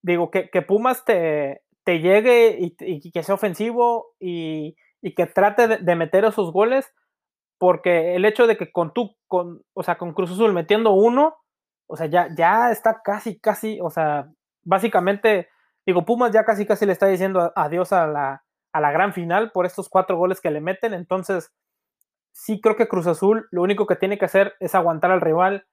digo, 0.01 0.31
que, 0.31 0.49
que 0.49 0.61
Pumas 0.61 1.03
te, 1.03 1.61
te 1.83 1.99
llegue 1.99 2.57
y, 2.61 3.11
que 3.11 3.23
sea 3.23 3.35
ofensivo 3.35 4.13
y, 4.21 4.77
que 5.01 5.25
trate 5.25 5.67
de, 5.67 5.95
meter 5.97 6.23
esos 6.23 6.53
goles, 6.53 6.89
porque 7.57 8.15
el 8.15 8.23
hecho 8.23 8.47
de 8.47 8.55
que 8.55 8.71
con 8.71 8.93
tú, 8.93 9.17
con, 9.27 9.61
o 9.73 9.83
sea, 9.83 9.97
con 9.97 10.13
Cruz 10.13 10.31
Azul 10.31 10.53
metiendo 10.53 10.93
uno, 10.93 11.35
o 11.87 11.97
sea, 11.97 12.05
ya, 12.05 12.29
ya 12.33 12.71
está 12.71 13.01
casi, 13.03 13.41
casi, 13.41 13.81
o 13.81 13.89
sea, 13.89 14.29
básicamente, 14.63 15.49
digo, 15.85 16.05
Pumas 16.05 16.31
ya 16.31 16.43
casi, 16.45 16.65
casi 16.65 16.85
le 16.85 16.93
está 16.93 17.07
diciendo 17.07 17.51
adiós 17.55 17.93
a 17.93 18.07
la, 18.07 18.43
a 18.71 18.81
la 18.81 18.91
gran 18.91 19.13
final 19.13 19.51
por 19.51 19.65
estos 19.65 19.89
cuatro 19.89 20.17
goles 20.17 20.41
que 20.41 20.51
le 20.51 20.61
meten, 20.61 20.93
entonces, 20.93 21.51
sí 22.33 22.59
creo 22.59 22.75
que 22.75 22.87
Cruz 22.87 23.07
Azul 23.07 23.47
lo 23.51 23.61
único 23.61 23.85
que 23.87 23.95
tiene 23.95 24.17
que 24.17 24.25
hacer 24.25 24.55
es 24.59 24.75
aguantar 24.75 25.11
al 25.11 25.21
rival, 25.21 25.67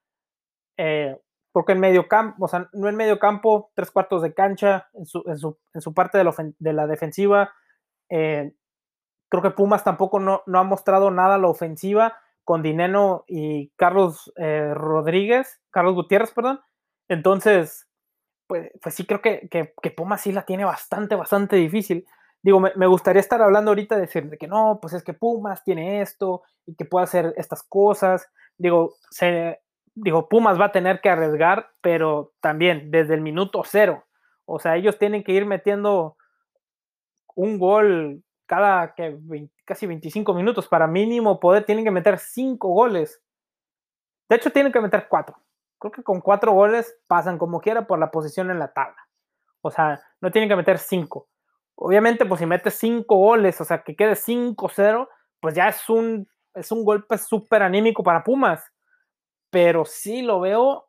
eh, 0.76 1.18
porque 1.52 1.72
en 1.72 1.80
medio 1.80 2.06
campo, 2.06 2.44
o 2.44 2.48
sea, 2.48 2.68
no 2.72 2.88
en 2.88 2.96
medio 2.96 3.18
campo, 3.18 3.72
tres 3.74 3.90
cuartos 3.90 4.22
de 4.22 4.34
cancha, 4.34 4.88
en 4.94 5.06
su, 5.06 5.22
en 5.26 5.38
su, 5.38 5.58
en 5.74 5.80
su 5.80 5.92
parte 5.92 6.18
de 6.18 6.24
la, 6.24 6.34
de 6.58 6.72
la 6.72 6.86
defensiva. 6.86 7.52
Eh, 8.08 8.52
creo 9.28 9.42
que 9.42 9.50
Pumas 9.50 9.82
tampoco 9.82 10.20
no, 10.20 10.42
no, 10.46 10.58
ha 10.58 10.62
mostrado 10.62 11.10
nada 11.10 11.34
a 11.36 11.38
la 11.38 11.48
ofensiva 11.48 12.16
con 12.44 12.62
Dineno 12.62 13.24
y 13.26 13.70
Carlos 13.76 14.32
eh, 14.36 14.72
Rodríguez, 14.74 15.60
Carlos 15.70 15.94
Gutiérrez, 15.94 16.32
perdón. 16.32 16.60
Entonces, 17.08 17.88
pues, 18.50 18.72
pues 18.82 18.96
sí 18.96 19.06
creo 19.06 19.22
que, 19.22 19.48
que, 19.48 19.90
Pumas 19.92 20.22
sí 20.22 20.32
la 20.32 20.42
tiene 20.42 20.64
bastante, 20.64 21.14
bastante 21.14 21.54
difícil. 21.54 22.04
Digo, 22.42 22.58
me, 22.58 22.72
me 22.74 22.88
gustaría 22.88 23.20
estar 23.20 23.40
hablando 23.40 23.70
ahorita 23.70 23.94
de 23.94 24.00
decir 24.00 24.28
que 24.40 24.48
no, 24.48 24.80
pues 24.82 24.92
es 24.92 25.04
que 25.04 25.14
Pumas 25.14 25.62
tiene 25.62 26.00
esto 26.00 26.42
y 26.66 26.74
que 26.74 26.84
puede 26.84 27.04
hacer 27.04 27.32
estas 27.36 27.62
cosas. 27.62 28.28
Digo, 28.58 28.96
se, 29.08 29.60
digo, 29.94 30.28
Pumas 30.28 30.60
va 30.60 30.64
a 30.64 30.72
tener 30.72 31.00
que 31.00 31.10
arriesgar, 31.10 31.70
pero 31.80 32.32
también 32.40 32.90
desde 32.90 33.14
el 33.14 33.20
minuto 33.20 33.62
cero. 33.64 34.02
O 34.46 34.58
sea, 34.58 34.74
ellos 34.76 34.98
tienen 34.98 35.22
que 35.22 35.30
ir 35.30 35.46
metiendo 35.46 36.16
un 37.36 37.56
gol 37.56 38.24
cada 38.46 38.96
que 38.96 39.16
casi 39.64 39.86
25 39.86 40.34
minutos 40.34 40.66
para 40.66 40.88
mínimo 40.88 41.38
poder, 41.38 41.62
tienen 41.62 41.84
que 41.84 41.92
meter 41.92 42.18
cinco 42.18 42.70
goles. 42.70 43.22
De 44.28 44.34
hecho, 44.34 44.50
tienen 44.50 44.72
que 44.72 44.80
meter 44.80 45.06
cuatro. 45.08 45.36
Creo 45.80 45.90
que 45.90 46.04
con 46.04 46.20
cuatro 46.20 46.52
goles 46.52 46.96
pasan 47.08 47.38
como 47.38 47.60
quiera 47.60 47.88
por 47.88 47.98
la 47.98 48.12
posición 48.12 48.50
en 48.52 48.60
la 48.60 48.72
tabla. 48.72 49.08
O 49.62 49.70
sea, 49.72 50.00
no 50.20 50.30
tienen 50.30 50.48
que 50.48 50.56
meter 50.56 50.78
cinco. 50.78 51.28
Obviamente, 51.74 52.26
pues 52.26 52.38
si 52.38 52.46
metes 52.46 52.74
cinco 52.74 53.16
goles, 53.16 53.60
o 53.60 53.64
sea, 53.64 53.82
que 53.82 53.96
quede 53.96 54.12
5-0, 54.12 55.08
pues 55.40 55.54
ya 55.54 55.68
es 55.68 55.88
un, 55.88 56.28
es 56.54 56.70
un 56.70 56.84
golpe 56.84 57.18
súper 57.18 57.62
anímico 57.62 58.04
para 58.04 58.22
Pumas 58.22 58.70
pero 59.50 59.84
sí 59.84 60.22
lo 60.22 60.40
veo, 60.40 60.88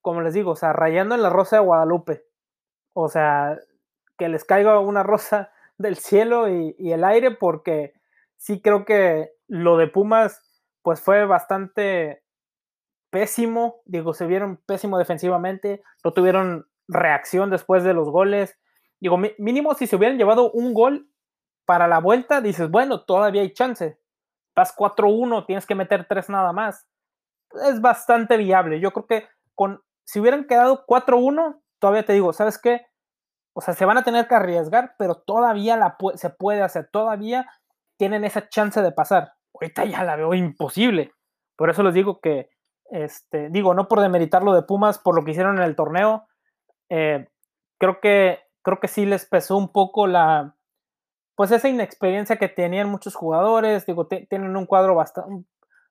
como 0.00 0.20
les 0.20 0.34
digo, 0.34 0.52
o 0.52 0.56
sea, 0.56 0.72
rayando 0.72 1.14
en 1.14 1.22
la 1.22 1.30
rosa 1.30 1.56
de 1.56 1.62
Guadalupe. 1.62 2.24
O 2.92 3.08
sea, 3.08 3.58
que 4.18 4.28
les 4.28 4.44
caiga 4.44 4.78
una 4.78 5.02
rosa 5.02 5.50
del 5.78 5.96
cielo 5.96 6.48
y, 6.48 6.92
el 6.92 7.04
aire, 7.04 7.32
porque 7.32 7.94
sí 8.36 8.60
creo 8.60 8.84
que 8.84 9.32
lo 9.48 9.78
de 9.78 9.88
Pumas, 9.88 10.42
pues 10.82 11.00
fue 11.00 11.24
bastante 11.24 12.21
pésimo. 13.12 13.82
Digo, 13.84 14.14
se 14.14 14.26
vieron 14.26 14.56
pésimo 14.66 14.98
defensivamente, 14.98 15.84
no 16.02 16.12
tuvieron 16.12 16.66
reacción 16.88 17.50
después 17.50 17.84
de 17.84 17.94
los 17.94 18.08
goles. 18.10 18.58
Digo, 18.98 19.18
mínimo 19.38 19.74
si 19.74 19.86
se 19.86 19.94
hubieran 19.94 20.18
llevado 20.18 20.50
un 20.50 20.74
gol 20.74 21.08
para 21.64 21.86
la 21.86 22.00
vuelta, 22.00 22.40
dices, 22.40 22.68
bueno, 22.68 23.04
todavía 23.04 23.42
hay 23.42 23.52
chance. 23.52 24.00
Vas 24.56 24.74
4-1, 24.76 25.46
tienes 25.46 25.66
que 25.66 25.76
meter 25.76 26.06
tres 26.08 26.28
nada 26.28 26.52
más 26.52 26.88
es 27.68 27.80
bastante 27.80 28.36
viable. 28.36 28.80
Yo 28.80 28.92
creo 28.92 29.06
que 29.06 29.28
con, 29.54 29.82
si 30.04 30.20
hubieran 30.20 30.46
quedado 30.46 30.86
4-1, 30.86 31.60
todavía 31.78 32.04
te 32.04 32.12
digo, 32.12 32.32
¿sabes 32.32 32.58
qué? 32.58 32.86
O 33.54 33.60
sea, 33.60 33.74
se 33.74 33.84
van 33.84 33.98
a 33.98 34.04
tener 34.04 34.26
que 34.28 34.34
arriesgar, 34.34 34.94
pero 34.98 35.16
todavía 35.16 35.96
se 36.14 36.30
puede 36.30 36.62
hacer, 36.62 36.88
todavía 36.90 37.50
tienen 37.98 38.24
esa 38.24 38.48
chance 38.48 38.80
de 38.80 38.92
pasar. 38.92 39.34
Ahorita 39.54 39.84
ya 39.84 40.04
la 40.04 40.16
veo 40.16 40.34
imposible. 40.34 41.12
Por 41.56 41.68
eso 41.70 41.82
les 41.82 41.94
digo 41.94 42.20
que, 42.20 42.48
este, 42.92 43.48
digo, 43.48 43.72
no 43.72 43.88
por 43.88 44.00
demeritar 44.00 44.42
lo 44.42 44.54
de 44.54 44.62
Pumas, 44.62 44.98
por 44.98 45.14
lo 45.14 45.24
que 45.24 45.30
hicieron 45.30 45.56
en 45.56 45.64
el 45.64 45.74
torneo, 45.74 46.26
eh, 46.90 47.28
creo 47.78 48.00
que 48.00 48.40
creo 48.62 48.78
que 48.78 48.86
sí 48.86 49.06
les 49.06 49.26
pesó 49.26 49.56
un 49.56 49.72
poco 49.72 50.06
la, 50.06 50.54
pues 51.34 51.50
esa 51.50 51.68
inexperiencia 51.68 52.36
que 52.36 52.48
tenían 52.48 52.88
muchos 52.88 53.14
jugadores, 53.14 53.86
digo, 53.86 54.06
tienen 54.06 54.56
un 54.56 54.66
cuadro 54.66 54.94
bastante, 54.94 55.46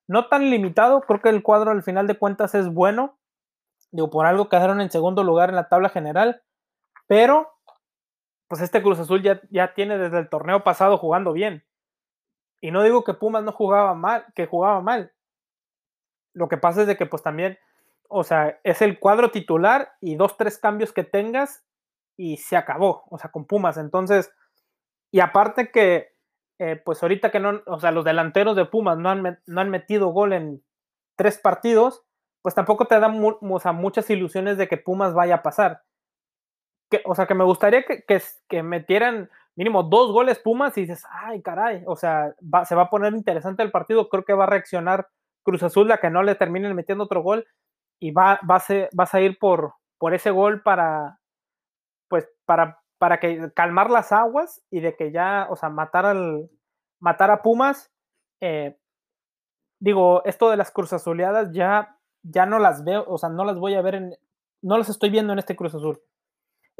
no 0.07 0.27
tan 0.27 0.49
limitado, 0.49 1.01
creo 1.01 1.21
que 1.21 1.29
el 1.29 1.43
cuadro 1.43 1.71
al 1.71 1.83
final 1.83 2.07
de 2.07 2.17
cuentas 2.17 2.55
es 2.55 2.71
bueno, 2.71 3.17
digo, 3.91 4.09
por 4.09 4.25
algo 4.25 4.47
quedaron 4.47 4.79
en 4.79 4.91
segundo 4.91 5.23
lugar 5.23 5.49
en 5.49 5.55
la 5.55 5.69
tabla 5.69 5.89
general, 5.89 6.43
pero 7.07 7.51
pues 8.47 8.61
este 8.61 8.83
Cruz 8.83 8.99
Azul 8.99 9.23
ya, 9.23 9.41
ya 9.49 9.73
tiene 9.73 9.97
desde 9.97 10.19
el 10.19 10.29
torneo 10.29 10.63
pasado 10.63 10.97
jugando 10.97 11.33
bien. 11.33 11.65
Y 12.61 12.71
no 12.71 12.83
digo 12.83 13.03
que 13.03 13.13
Pumas 13.13 13.43
no 13.43 13.51
jugaba 13.53 13.95
mal, 13.95 14.25
que 14.35 14.45
jugaba 14.45 14.81
mal. 14.81 15.13
Lo 16.33 16.47
que 16.47 16.57
pasa 16.57 16.81
es 16.81 16.87
de 16.87 16.97
que 16.97 17.05
pues 17.05 17.23
también, 17.23 17.57
o 18.07 18.23
sea, 18.23 18.59
es 18.63 18.81
el 18.81 18.99
cuadro 18.99 19.31
titular 19.31 19.93
y 20.01 20.15
dos, 20.15 20.37
tres 20.37 20.57
cambios 20.57 20.93
que 20.93 21.03
tengas 21.03 21.63
y 22.17 22.37
se 22.37 22.57
acabó, 22.57 23.05
o 23.09 23.17
sea, 23.17 23.31
con 23.31 23.45
Pumas. 23.45 23.77
Entonces, 23.77 24.31
y 25.11 25.19
aparte 25.19 25.71
que, 25.71 26.13
eh, 26.59 26.81
pues 26.83 27.01
ahorita 27.03 27.31
que 27.31 27.39
no, 27.39 27.61
o 27.65 27.79
sea, 27.79 27.91
los 27.91 28.05
delanteros 28.05 28.55
de 28.55 28.65
Pumas 28.65 28.97
no 28.97 29.09
han, 29.09 29.39
no 29.45 29.61
han 29.61 29.69
metido 29.69 30.09
gol 30.09 30.33
en 30.33 30.63
tres 31.15 31.37
partidos, 31.37 32.03
pues 32.41 32.55
tampoco 32.55 32.85
te 32.85 32.99
dan 32.99 33.19
muchas 33.19 34.09
ilusiones 34.09 34.57
de 34.57 34.67
que 34.67 34.77
Pumas 34.77 35.13
vaya 35.13 35.35
a 35.35 35.43
pasar. 35.43 35.83
Que, 36.89 37.01
o 37.05 37.15
sea, 37.15 37.25
que 37.25 37.35
me 37.35 37.43
gustaría 37.43 37.83
que, 37.83 38.03
que, 38.47 38.63
metieran 38.63 39.29
mínimo 39.55 39.83
dos 39.83 40.11
goles 40.11 40.39
Pumas 40.39 40.77
y 40.77 40.81
dices, 40.81 41.05
ay, 41.09 41.41
caray, 41.41 41.83
o 41.85 41.95
sea, 41.95 42.35
se 42.65 42.75
va 42.75 42.83
a 42.83 42.89
poner 42.89 43.13
interesante 43.13 43.63
el 43.63 43.71
partido, 43.71 44.09
creo 44.09 44.25
que 44.25 44.33
va 44.33 44.45
a 44.45 44.47
reaccionar 44.47 45.07
Cruz 45.43 45.63
Azul, 45.63 45.87
la 45.87 45.97
que 45.97 46.09
no 46.09 46.23
le 46.23 46.35
terminen 46.35 46.75
metiendo 46.75 47.05
otro 47.05 47.21
gol, 47.21 47.45
y 47.99 48.11
va, 48.11 48.39
va 48.49 48.57
a 48.57 48.89
vas 48.93 49.13
a 49.13 49.21
ir 49.21 49.37
por, 49.39 49.75
por 49.97 50.13
ese 50.13 50.31
gol 50.31 50.61
para, 50.63 51.19
pues, 52.09 52.27
para 52.45 52.81
para 53.01 53.19
que 53.19 53.51
calmar 53.55 53.89
las 53.89 54.11
aguas 54.11 54.61
y 54.69 54.79
de 54.79 54.95
que 54.95 55.11
ya, 55.11 55.47
o 55.49 55.55
sea, 55.55 55.69
matar 55.69 56.05
al 56.05 56.51
matar 56.99 57.31
a 57.31 57.41
Pumas. 57.41 57.91
Eh, 58.41 58.77
digo, 59.79 60.23
esto 60.23 60.51
de 60.51 60.57
las 60.57 60.69
Cruz 60.69 60.93
Azuleadas 60.93 61.51
ya, 61.51 61.97
ya 62.21 62.45
no 62.45 62.59
las 62.59 62.83
veo, 62.83 63.03
o 63.07 63.17
sea, 63.17 63.29
no 63.29 63.43
las 63.43 63.57
voy 63.57 63.73
a 63.73 63.81
ver 63.81 63.95
en, 63.95 64.15
no 64.61 64.77
las 64.77 64.87
estoy 64.87 65.09
viendo 65.09 65.33
en 65.33 65.39
este 65.39 65.55
Cruz 65.55 65.73
Azul. 65.73 65.99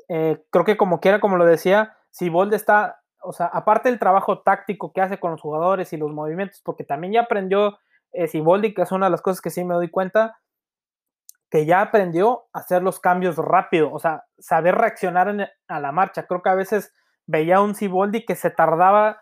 Eh, 0.09 0.45
creo 0.51 0.63
que 0.63 0.77
como 0.77 0.99
quiera, 0.99 1.19
como 1.19 1.37
lo 1.37 1.45
decía, 1.45 1.97
si 2.11 2.29
Bolde 2.29 2.55
está, 2.55 3.01
o 3.23 3.33
sea, 3.33 3.47
aparte 3.47 3.89
del 3.89 3.97
trabajo 3.97 4.43
táctico 4.43 4.93
que 4.93 5.01
hace 5.01 5.19
con 5.19 5.31
los 5.31 5.41
jugadores 5.41 5.91
y 5.91 5.97
los 5.97 6.11
movimientos, 6.11 6.61
porque 6.63 6.83
también 6.83 7.13
ya 7.13 7.21
aprendió 7.21 7.79
Siboldi, 8.27 8.73
que 8.73 8.81
es 8.83 8.91
una 8.91 9.07
de 9.07 9.11
las 9.11 9.21
cosas 9.21 9.41
que 9.41 9.49
sí 9.49 9.63
me 9.63 9.75
doy 9.75 9.89
cuenta, 9.89 10.39
que 11.49 11.65
ya 11.65 11.81
aprendió 11.81 12.45
a 12.53 12.59
hacer 12.59 12.81
los 12.81 12.99
cambios 12.99 13.37
rápido, 13.37 13.91
o 13.91 13.99
sea, 13.99 14.25
saber 14.39 14.75
reaccionar 14.75 15.51
a 15.67 15.79
la 15.79 15.91
marcha. 15.91 16.25
Creo 16.25 16.41
que 16.41 16.49
a 16.49 16.55
veces 16.55 16.93
veía 17.27 17.61
un 17.61 17.75
Ciboldi 17.75 18.25
que 18.25 18.35
se 18.35 18.49
tardaba 18.49 19.21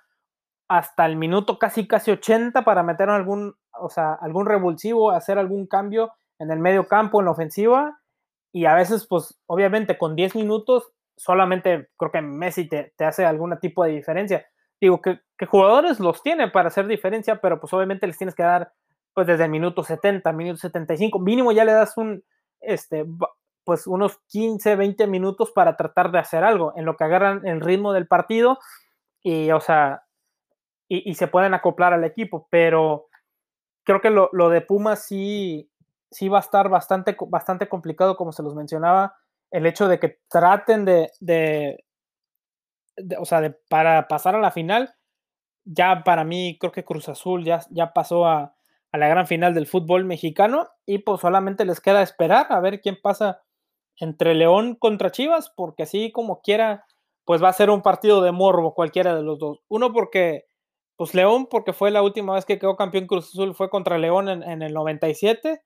hasta 0.67 1.05
el 1.07 1.15
minuto 1.15 1.57
casi 1.57 1.87
casi 1.87 2.11
80 2.11 2.63
para 2.63 2.83
meter 2.83 3.09
algún, 3.09 3.55
o 3.79 3.89
sea, 3.89 4.13
algún 4.13 4.45
revulsivo, 4.45 5.11
hacer 5.11 5.39
algún 5.39 5.65
cambio 5.65 6.13
en 6.37 6.51
el 6.51 6.59
medio 6.59 6.87
campo, 6.87 7.19
en 7.19 7.25
la 7.25 7.31
ofensiva, 7.31 7.99
y 8.51 8.65
a 8.65 8.75
veces, 8.75 9.07
pues, 9.07 9.39
obviamente 9.47 9.97
con 9.97 10.15
10 10.15 10.35
minutos, 10.35 10.91
solamente 11.17 11.89
creo 11.97 12.11
que 12.11 12.21
Messi 12.21 12.67
te, 12.67 12.93
hace 12.99 13.25
algún 13.25 13.57
tipo 13.59 13.83
de 13.83 13.91
diferencia. 13.91 14.47
Digo 14.81 15.01
que, 15.01 15.19
que 15.37 15.45
jugadores 15.45 15.99
los 15.99 16.21
tiene 16.23 16.49
para 16.49 16.67
hacer 16.67 16.87
diferencia, 16.87 17.41
pero 17.41 17.59
pues 17.59 17.73
obviamente 17.73 18.07
les 18.07 18.17
tienes 18.17 18.35
que 18.35 18.43
dar 18.43 18.73
pues 19.13 19.27
desde 19.27 19.45
el 19.45 19.51
minuto 19.51 19.83
70, 19.83 20.31
minuto 20.33 20.59
75, 20.59 21.19
mínimo 21.19 21.51
ya 21.51 21.65
le 21.65 21.73
das 21.73 21.97
un, 21.97 22.23
este, 22.61 23.05
pues 23.63 23.87
unos 23.87 24.19
15, 24.27 24.75
20 24.75 25.07
minutos 25.07 25.51
para 25.51 25.75
tratar 25.75 26.11
de 26.11 26.19
hacer 26.19 26.43
algo, 26.43 26.73
en 26.75 26.85
lo 26.85 26.95
que 26.95 27.03
agarran 27.03 27.45
el 27.45 27.61
ritmo 27.61 27.93
del 27.93 28.07
partido 28.07 28.59
y, 29.21 29.51
o 29.51 29.59
sea, 29.59 30.03
y, 30.87 31.13
se 31.13 31.27
pueden 31.27 31.53
acoplar 31.53 31.93
al 31.93 32.03
equipo, 32.03 32.47
pero 32.49 33.09
creo 33.83 34.01
que 34.01 34.09
lo, 34.09 34.49
de 34.49 34.61
Pumas 34.61 35.05
sí, 35.05 35.69
sí 36.09 36.29
va 36.29 36.37
a 36.37 36.41
estar 36.41 36.69
bastante, 36.69 37.15
bastante 37.27 37.69
complicado, 37.69 38.17
como 38.17 38.31
se 38.31 38.41
los 38.41 38.55
mencionaba, 38.55 39.15
el 39.51 39.65
hecho 39.65 39.87
de 39.87 39.99
que 39.99 40.19
traten 40.29 40.85
de 40.85 41.83
o 43.19 43.25
sea, 43.25 43.41
de, 43.41 43.51
para 43.69 44.07
pasar 44.07 44.35
a 44.35 44.39
la 44.39 44.51
final, 44.51 44.95
ya 45.65 46.03
para 46.03 46.23
mí 46.23 46.57
creo 46.59 46.71
que 46.71 46.85
Cruz 46.85 47.09
Azul 47.09 47.43
ya, 47.43 47.61
ya 47.69 47.93
pasó 47.93 48.25
a, 48.25 48.55
a 48.91 48.97
la 48.97 49.07
gran 49.07 49.27
final 49.27 49.53
del 49.53 49.67
fútbol 49.67 50.05
mexicano 50.05 50.67
y 50.85 50.99
pues 50.99 51.21
solamente 51.21 51.65
les 51.65 51.79
queda 51.79 52.01
esperar 52.01 52.47
a 52.49 52.59
ver 52.59 52.81
quién 52.81 52.97
pasa 53.01 53.41
entre 53.99 54.33
León 54.33 54.75
contra 54.75 55.11
Chivas, 55.11 55.51
porque 55.55 55.83
así 55.83 56.11
como 56.11 56.41
quiera, 56.41 56.85
pues 57.25 57.43
va 57.43 57.49
a 57.49 57.53
ser 57.53 57.69
un 57.69 57.81
partido 57.81 58.21
de 58.21 58.31
morbo 58.31 58.73
cualquiera 58.73 59.15
de 59.15 59.23
los 59.23 59.39
dos. 59.39 59.59
Uno 59.67 59.91
porque, 59.93 60.45
pues 60.95 61.13
León, 61.13 61.47
porque 61.49 61.73
fue 61.73 61.91
la 61.91 62.01
última 62.01 62.33
vez 62.33 62.45
que 62.45 62.59
quedó 62.59 62.75
campeón 62.75 63.07
Cruz 63.07 63.29
Azul, 63.29 63.53
fue 63.53 63.69
contra 63.69 63.97
León 63.97 64.29
en, 64.29 64.61
el 64.61 64.73
97, 64.73 65.61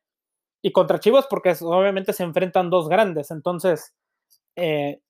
y 0.62 0.72
contra 0.72 1.00
Chivas 1.00 1.28
porque 1.30 1.54
obviamente 1.62 2.14
se 2.14 2.24
enfrentan 2.24 2.70
dos 2.70 2.90
grandes, 2.90 3.32
entonces 3.32 3.94
eh, 4.56 5.02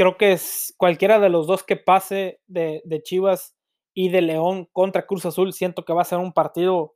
creo 0.00 0.16
que 0.16 0.32
es 0.32 0.72
cualquiera 0.78 1.20
de 1.20 1.28
los 1.28 1.46
dos 1.46 1.62
que 1.62 1.76
pase 1.76 2.40
de, 2.46 2.80
de 2.86 3.02
Chivas 3.02 3.54
y 3.92 4.08
de 4.08 4.22
León 4.22 4.66
contra 4.72 5.04
Cruz 5.04 5.26
Azul, 5.26 5.52
siento 5.52 5.84
que 5.84 5.92
va 5.92 6.00
a 6.00 6.06
ser 6.06 6.16
un 6.16 6.32
partido 6.32 6.94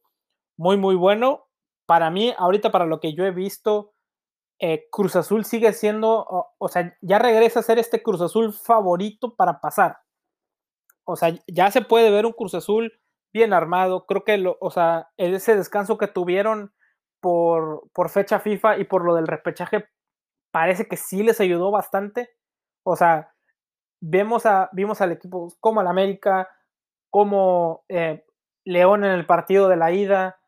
muy, 0.57 0.79
muy 0.79 0.95
bueno. 0.95 1.45
Para 1.85 2.09
mí, 2.09 2.33
ahorita 2.39 2.73
para 2.73 2.87
lo 2.87 3.01
que 3.01 3.13
yo 3.13 3.27
he 3.27 3.31
visto, 3.31 3.93
eh, 4.59 4.87
Cruz 4.91 5.17
Azul 5.17 5.45
sigue 5.45 5.75
siendo, 5.75 6.25
o, 6.57 6.69
sea, 6.69 6.97
ya 7.03 7.19
regresa 7.19 7.61
a 7.61 7.63
ser 7.63 7.79
este 7.79 8.03
Cruz 8.03 8.23
Azul 8.23 8.55
favorito 8.55 9.35
para 9.37 9.61
pasar. 9.61 9.99
O 11.05 11.15
sea, 11.15 11.35
ya 11.47 11.71
se 11.71 11.83
puede 11.83 12.11
ver 12.11 12.25
un 12.25 12.33
Cruz 12.33 12.55
Azul 12.55 12.91
bien 13.35 13.53
armado. 13.53 14.07
Creo 14.07 14.25
que, 14.25 14.39
lo, 14.39 14.57
o 14.63 14.71
sea, 14.71 15.11
ese 15.19 15.57
descanso 15.57 15.99
que 15.99 16.09
tuvieron 16.09 16.73
por, 17.21 17.83
por 17.93 18.09
fecha 18.09 18.41
FIFA 18.41 18.79
y 18.79 18.85
por 18.85 19.05
lo 19.05 19.15
del 19.15 19.27
repechaje, 19.27 19.91
parece 20.51 20.89
que 20.89 20.97
sí 20.97 21.23
les 21.23 21.39
ayudó 21.43 21.71
bastante. 21.71 22.31
O 22.85 22.97
sea, 22.97 23.35
vemos 24.01 24.47
a, 24.47 24.69
vimos 24.73 25.01
al 25.01 25.13
equipo 25.13 25.53
como 25.61 25.81
el 25.81 25.87
América, 25.87 26.49
como 27.11 27.85
eh, 27.89 28.25
León 28.65 29.05
en 29.05 29.13
el 29.13 29.27
partido 29.27 29.69
de 29.69 29.77
la 29.77 29.93
ida, 29.93 30.39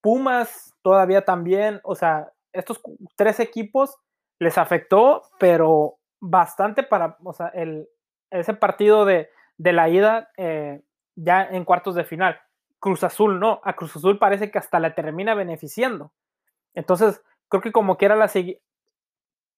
Pumas 0.00 0.74
todavía 0.82 1.24
también, 1.24 1.80
o 1.82 1.94
sea, 1.94 2.32
estos 2.52 2.80
tres 3.16 3.38
equipos 3.38 3.98
les 4.38 4.56
afectó, 4.56 5.22
pero 5.38 5.98
bastante 6.20 6.82
para, 6.82 7.18
o 7.22 7.32
sea, 7.34 7.48
el, 7.48 7.86
ese 8.30 8.54
partido 8.54 9.04
de, 9.04 9.28
la 9.58 9.88
ida 9.88 10.30
eh, 10.38 10.82
ya 11.16 11.42
en 11.44 11.64
cuartos 11.64 11.94
de 11.94 12.04
final. 12.04 12.40
Cruz 12.78 13.04
Azul 13.04 13.38
no, 13.38 13.60
a 13.62 13.76
Cruz 13.76 13.94
Azul 13.94 14.18
parece 14.18 14.50
que 14.50 14.58
hasta 14.58 14.80
la 14.80 14.94
termina 14.94 15.34
beneficiando. 15.34 16.12
Entonces, 16.74 17.22
creo 17.48 17.60
que 17.60 17.72
como 17.72 17.98
quiera 17.98 18.16
la 18.16 18.28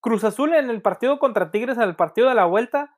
Cruz 0.03 0.25
Azul 0.25 0.53
en 0.53 0.69
el 0.69 0.83
partido 0.83 1.19
contra 1.19 1.51
Tigres, 1.51 1.79
en 1.79 1.85
el 1.85 1.97
partido 1.97 2.29
de 2.29 2.35
la 2.35 2.45
vuelta, 2.45 2.95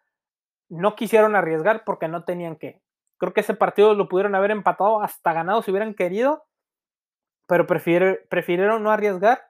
no 0.70 0.96
quisieron 0.96 1.36
arriesgar 1.36 1.84
porque 1.84 2.08
no 2.08 2.24
tenían 2.24 2.56
que. 2.56 2.82
Creo 3.18 3.34
que 3.34 3.42
ese 3.42 3.54
partido 3.54 3.94
lo 3.94 4.08
pudieron 4.08 4.34
haber 4.34 4.50
empatado 4.50 5.02
hasta 5.02 5.32
ganado 5.32 5.62
si 5.62 5.70
hubieran 5.70 5.94
querido, 5.94 6.44
pero 7.46 7.66
prefirieron 7.66 8.82
no 8.82 8.90
arriesgar 8.90 9.42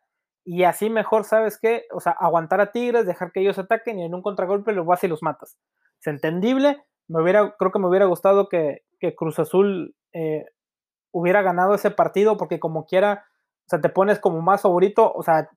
y 0.45 0.65
así 0.65 0.91
mejor, 0.91 1.25
¿sabes 1.25 1.59
qué? 1.59 1.85
O 1.93 2.01
sea, 2.01 2.13
aguantar 2.13 2.61
a 2.61 2.73
Tigres, 2.73 3.07
dejar 3.07 3.33
que 3.33 3.41
ellos 3.41 3.59
ataquen 3.59 4.01
y 4.01 4.05
en 4.05 4.15
un 4.15 4.23
contragolpe 4.23 4.73
los 4.73 4.85
vas 4.85 5.03
y 5.05 5.09
los 5.09 5.23
matas. 5.23 5.57
Es 6.01 6.07
entendible, 6.09 6.85
me 7.09 7.23
hubiera, 7.23 7.55
creo 7.57 7.71
que 7.71 7.79
me 7.79 7.89
hubiera 7.89 8.07
gustado 8.07 8.49
que, 8.49 8.83
Cruz 9.17 9.39
Azul 9.39 9.95
eh, 10.15 10.47
hubiera 11.13 11.43
ganado 11.43 11.75
ese 11.75 11.91
partido 11.91 12.39
porque 12.39 12.59
como 12.59 12.87
quiera, 12.87 13.27
o 13.67 13.69
sea, 13.69 13.83
te 13.83 13.91
pones 13.91 14.19
como 14.19 14.41
más 14.41 14.63
favorito, 14.63 15.13
o 15.13 15.23
sea, 15.23 15.51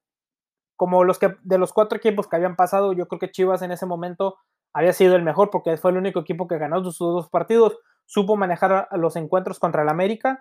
como 0.77 1.03
los 1.03 1.19
que 1.19 1.35
de 1.43 1.57
los 1.57 1.73
cuatro 1.73 1.97
equipos 1.97 2.27
que 2.27 2.35
habían 2.35 2.55
pasado, 2.55 2.93
yo 2.93 3.07
creo 3.07 3.19
que 3.19 3.31
Chivas 3.31 3.61
en 3.63 3.71
ese 3.71 3.85
momento 3.85 4.37
había 4.73 4.93
sido 4.93 5.15
el 5.15 5.23
mejor 5.23 5.49
porque 5.49 5.75
fue 5.75 5.91
el 5.91 5.97
único 5.97 6.19
equipo 6.19 6.47
que 6.47 6.57
ganó 6.57 6.83
sus 6.83 6.99
dos 6.99 7.29
partidos, 7.29 7.77
supo 8.05 8.37
manejar 8.37 8.87
los 8.91 9.15
encuentros 9.15 9.59
contra 9.59 9.81
el 9.81 9.89
América 9.89 10.39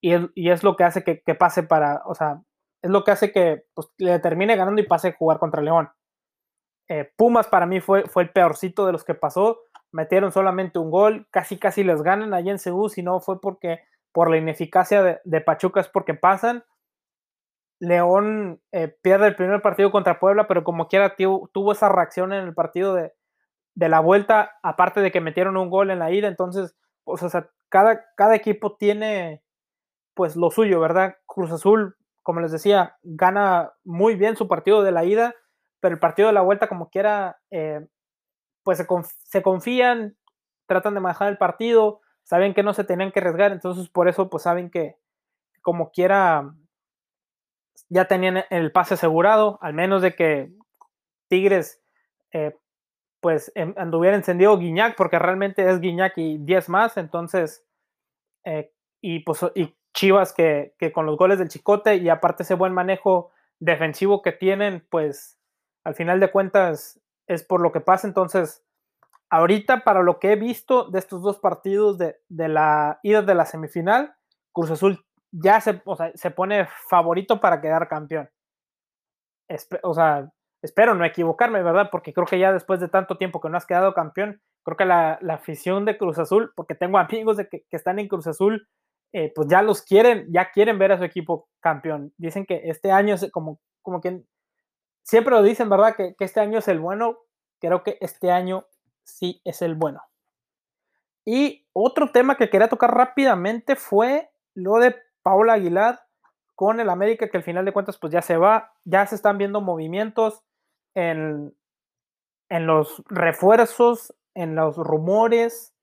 y 0.00 0.50
es, 0.50 0.62
lo 0.64 0.76
que 0.76 0.84
hace 0.84 1.04
que, 1.04 1.34
pase 1.34 1.62
para, 1.62 2.02
o 2.06 2.14
sea, 2.14 2.42
es 2.82 2.90
lo 2.90 3.04
que 3.04 3.12
hace 3.12 3.32
que 3.32 3.64
pues, 3.74 3.88
le 3.98 4.18
termine 4.18 4.56
ganando 4.56 4.80
y 4.80 4.86
pase 4.86 5.08
a 5.08 5.12
jugar 5.12 5.38
contra 5.38 5.62
León. 5.62 5.90
Eh, 6.88 7.12
Pumas 7.16 7.46
para 7.46 7.66
mí 7.66 7.80
fue, 7.80 8.04
fue 8.08 8.24
el 8.24 8.30
peorcito 8.30 8.84
de 8.84 8.92
los 8.92 9.04
que 9.04 9.14
pasó, 9.14 9.60
metieron 9.92 10.32
solamente 10.32 10.80
un 10.80 10.90
gol, 10.90 11.28
casi 11.30 11.56
casi 11.56 11.84
les 11.84 12.02
ganan 12.02 12.34
allí 12.34 12.50
en 12.50 12.58
Seúl, 12.58 12.90
si 12.90 13.02
no 13.02 13.20
fue 13.20 13.40
porque 13.40 13.80
por 14.12 14.28
la 14.28 14.38
ineficacia 14.38 15.02
de, 15.02 15.20
de 15.24 15.40
Pachuca 15.40 15.80
es 15.80 15.88
porque 15.88 16.14
pasan. 16.14 16.64
León 17.82 18.60
eh, 18.70 18.94
pierde 19.02 19.26
el 19.26 19.34
primer 19.34 19.60
partido 19.60 19.90
contra 19.90 20.20
Puebla, 20.20 20.46
pero 20.46 20.62
como 20.62 20.86
quiera 20.86 21.16
tuvo, 21.16 21.72
esa 21.72 21.88
reacción 21.88 22.32
en 22.32 22.44
el 22.44 22.54
partido 22.54 22.94
de, 22.94 23.12
de, 23.74 23.88
la 23.88 23.98
vuelta, 23.98 24.52
aparte 24.62 25.00
de 25.00 25.10
que 25.10 25.20
metieron 25.20 25.56
un 25.56 25.68
gol 25.68 25.90
en 25.90 25.98
la 25.98 26.12
ida, 26.12 26.28
entonces, 26.28 26.76
pues, 27.02 27.24
o 27.24 27.28
sea, 27.28 27.50
cada, 27.68 28.04
cada 28.16 28.36
equipo 28.36 28.76
tiene, 28.76 29.42
pues 30.14 30.36
lo 30.36 30.52
suyo, 30.52 30.78
¿verdad? 30.78 31.16
Cruz 31.26 31.50
Azul, 31.50 31.96
como 32.22 32.38
les 32.38 32.52
decía, 32.52 32.98
gana 33.02 33.72
muy 33.82 34.14
bien 34.14 34.36
su 34.36 34.46
partido 34.46 34.84
de 34.84 34.92
la 34.92 35.04
ida, 35.04 35.34
pero 35.80 35.94
el 35.94 36.00
partido 36.00 36.28
de 36.28 36.34
la 36.34 36.42
vuelta, 36.42 36.68
como 36.68 36.88
quiera, 36.88 37.40
eh, 37.50 37.84
pues 38.62 38.78
se, 38.78 38.86
se, 39.24 39.42
confían, 39.42 40.16
tratan 40.66 40.94
de 40.94 41.00
manejar 41.00 41.30
el 41.30 41.36
partido, 41.36 42.00
saben 42.22 42.54
que 42.54 42.62
no 42.62 42.74
se 42.74 42.84
tenían 42.84 43.10
que 43.10 43.18
arriesgar, 43.18 43.50
entonces 43.50 43.88
por 43.88 44.06
eso 44.06 44.30
pues 44.30 44.44
saben 44.44 44.70
que 44.70 44.94
como 45.62 45.90
quiera 45.90 46.54
ya 47.92 48.06
tenían 48.06 48.44
el 48.48 48.72
pase 48.72 48.94
asegurado, 48.94 49.58
al 49.60 49.74
menos 49.74 50.00
de 50.00 50.14
que 50.14 50.50
Tigres 51.28 51.82
eh, 52.32 52.56
pues 53.20 53.52
em, 53.54 53.74
anduviera 53.76 54.16
encendido 54.16 54.56
Guiñac, 54.56 54.96
porque 54.96 55.18
realmente 55.18 55.68
es 55.68 55.78
Guiñac 55.78 56.16
y 56.16 56.38
10 56.38 56.70
más, 56.70 56.96
entonces, 56.96 57.66
eh, 58.44 58.72
y 59.02 59.20
pues 59.20 59.44
y 59.54 59.76
Chivas 59.92 60.32
que, 60.32 60.74
que, 60.78 60.90
con 60.90 61.04
los 61.04 61.18
goles 61.18 61.38
del 61.38 61.48
Chicote 61.48 61.96
y 61.96 62.08
aparte 62.08 62.44
ese 62.44 62.54
buen 62.54 62.72
manejo 62.72 63.30
defensivo 63.60 64.22
que 64.22 64.32
tienen, 64.32 64.86
pues 64.88 65.38
al 65.84 65.94
final 65.94 66.18
de 66.18 66.30
cuentas 66.30 66.98
es 67.26 67.44
por 67.44 67.60
lo 67.60 67.72
que 67.72 67.80
pasa, 67.80 68.08
entonces, 68.08 68.64
ahorita 69.28 69.84
para 69.84 70.02
lo 70.02 70.18
que 70.18 70.32
he 70.32 70.36
visto 70.36 70.84
de 70.84 70.98
estos 70.98 71.20
dos 71.20 71.38
partidos 71.38 71.98
de, 71.98 72.16
de 72.30 72.48
la 72.48 73.00
ida 73.02 73.20
de 73.20 73.34
la 73.34 73.44
semifinal, 73.44 74.14
Cruz 74.52 74.70
Azul 74.70 75.04
ya 75.32 75.60
se, 75.60 75.82
se 76.14 76.30
pone 76.30 76.66
favorito 76.88 77.40
para 77.40 77.60
quedar 77.60 77.88
campeón. 77.88 78.28
o 79.82 79.94
sea, 79.94 80.30
espero 80.62 80.94
no 80.94 81.04
equivocarme, 81.04 81.62
¿verdad? 81.62 81.88
Porque 81.90 82.12
creo 82.12 82.26
que 82.26 82.38
ya 82.38 82.52
después 82.52 82.80
de 82.80 82.88
tanto 82.88 83.18
tiempo 83.18 83.40
que 83.40 83.48
no 83.48 83.56
has 83.56 83.66
quedado 83.66 83.94
campeón, 83.94 84.40
creo 84.62 84.76
que 84.76 84.84
la, 84.84 85.18
afición 85.30 85.84
de 85.84 85.98
Cruz 85.98 86.18
Azul, 86.18 86.52
porque 86.54 86.74
tengo 86.74 86.98
amigos 86.98 87.36
de 87.38 87.48
que, 87.48 87.64
están 87.70 87.98
en 87.98 88.08
Cruz 88.08 88.26
Azul, 88.26 88.68
eh, 89.12 89.32
pues 89.34 89.48
ya 89.48 89.62
los 89.62 89.82
quieren, 89.82 90.26
ya 90.30 90.50
quieren 90.52 90.78
ver 90.78 90.92
a 90.92 90.98
su 90.98 91.04
equipo 91.04 91.48
campeón. 91.60 92.12
Dicen 92.16 92.46
que 92.46 92.62
este 92.64 92.92
año 92.92 93.14
es 93.14 93.30
como, 93.30 93.58
como 93.82 94.00
que 94.00 94.22
siempre 95.02 95.34
lo 95.34 95.42
dicen, 95.42 95.68
¿verdad? 95.68 95.96
Que, 95.96 96.14
que 96.14 96.24
este 96.24 96.40
año 96.40 96.58
es 96.58 96.68
el 96.68 96.78
bueno. 96.78 97.18
Creo 97.60 97.82
que 97.82 97.98
este 98.00 98.30
año 98.30 98.66
sí 99.04 99.40
es 99.44 99.62
el 99.62 99.74
bueno. 99.74 100.02
Y 101.24 101.66
otro 101.72 102.10
tema 102.10 102.36
que 102.36 102.50
quería 102.50 102.68
tocar 102.68 102.94
rápidamente 102.94 103.76
fue 103.76 104.30
lo 104.54 104.78
de 104.78 104.96
Paula 105.22 105.54
Aguilar 105.54 106.00
con 106.54 106.80
el 106.80 106.90
América, 106.90 107.28
que 107.28 107.36
al 107.36 107.42
final 107.42 107.64
de 107.64 107.72
cuentas 107.72 107.98
pues 107.98 108.12
ya 108.12 108.22
se 108.22 108.36
va, 108.36 108.72
ya 108.84 109.06
se 109.06 109.14
están 109.14 109.38
viendo 109.38 109.60
movimientos 109.60 110.42
en, 110.94 111.54
en 112.48 112.66
los 112.66 113.02
refuerzos, 113.08 114.14
en 114.34 114.54
los 114.54 114.76
rumores, 114.76 115.74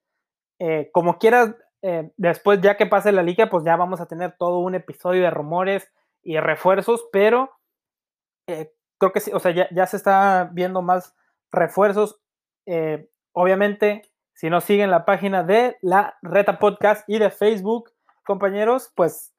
eh, 0.59 0.89
como 0.91 1.17
quieras, 1.17 1.55
eh, 1.81 2.11
después 2.17 2.61
ya 2.61 2.77
que 2.77 2.85
pase 2.85 3.11
la 3.11 3.23
liga, 3.23 3.49
pues 3.49 3.63
ya 3.63 3.75
vamos 3.75 4.01
a 4.01 4.05
tener 4.05 4.35
todo 4.37 4.59
un 4.59 4.75
episodio 4.75 5.23
de 5.23 5.31
rumores 5.31 5.91
y 6.21 6.37
refuerzos, 6.37 7.07
pero 7.11 7.49
eh, 8.47 8.71
creo 8.99 9.11
que 9.13 9.21
sí, 9.21 9.31
o 9.33 9.39
sea, 9.39 9.51
ya, 9.51 9.67
ya, 9.71 9.87
se 9.87 9.97
está 9.97 10.49
viendo 10.53 10.81
más 10.81 11.15
refuerzos. 11.51 12.21
obviamente, 13.33 14.03
si 14.33 14.49
no 14.49 14.61
siguen 14.61 14.91
la 14.91 15.05
página 15.05 15.43
de 15.43 15.77
la 15.81 16.17
Reta 16.21 16.59
Podcast 16.59 17.07
y 17.09 17.17
de 17.17 17.31
Facebook, 17.31 17.91
compañeros, 18.29 18.93
pues 18.93 19.33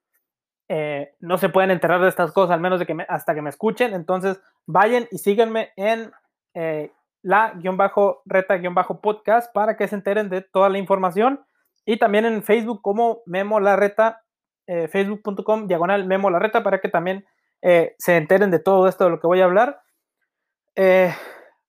eh, 0.68 1.14
no 1.20 1.38
se 1.38 1.48
pueden 1.48 1.70
enterar 1.70 2.00
de 2.00 2.08
estas 2.08 2.32
cosas, 2.32 2.54
al 2.54 2.60
menos 2.60 2.80
de 2.80 2.86
que 2.86 3.06
hasta 3.08 3.36
que 3.36 3.42
me 3.42 3.50
escuchen. 3.50 3.94
Entonces, 3.94 4.40
vayan 4.66 5.06
y 5.12 5.18
síganme 5.18 5.70
en 5.76 6.10
eh, 6.54 6.90
la-reta-podcast 7.22 9.54
para 9.54 9.76
que 9.76 9.86
se 9.86 9.94
enteren 9.94 10.28
de 10.28 10.42
toda 10.42 10.68
la 10.68 10.78
información. 10.78 11.44
Y 11.86 11.98
también 11.98 12.24
en 12.24 12.42
Facebook 12.42 12.82
como 12.82 13.20
Memo 13.26 13.60
La 13.60 13.76
Reta, 13.76 14.24
eh, 14.66 14.88
facebook.com 14.88 15.68
diagonal 15.68 16.04
Memo 16.04 16.30
La 16.30 16.40
Reta, 16.40 16.64
para 16.64 16.80
que 16.80 16.88
también 16.88 17.24
se 17.62 18.16
enteren 18.16 18.50
de 18.50 18.58
todo 18.58 18.88
esto 18.88 19.04
de 19.04 19.10
lo 19.10 19.20
que 19.20 19.26
voy 19.26 19.40
a 19.40 19.44
hablar. 19.44 19.82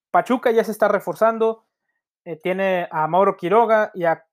Pachuca 0.09 0.49
ya 0.49 0.63
se 0.63 0.71
está 0.71 0.87
reforzando. 0.87 1.65
tiene 2.41 2.87
a 2.89 3.07
Mauro 3.07 3.35
Quiroga 3.35 3.91
y 3.93 4.05
a 4.05 4.23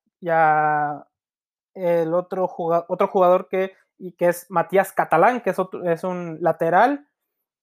el 1.78 2.14
otro 2.14 2.48
jugador, 2.48 2.86
otro 2.88 3.08
jugador 3.08 3.48
que, 3.48 3.74
y 3.98 4.12
que 4.12 4.28
es 4.28 4.50
Matías 4.50 4.92
Catalán, 4.92 5.40
que 5.40 5.50
es, 5.50 5.56
es 5.84 6.04
un 6.04 6.38
lateral. 6.40 7.08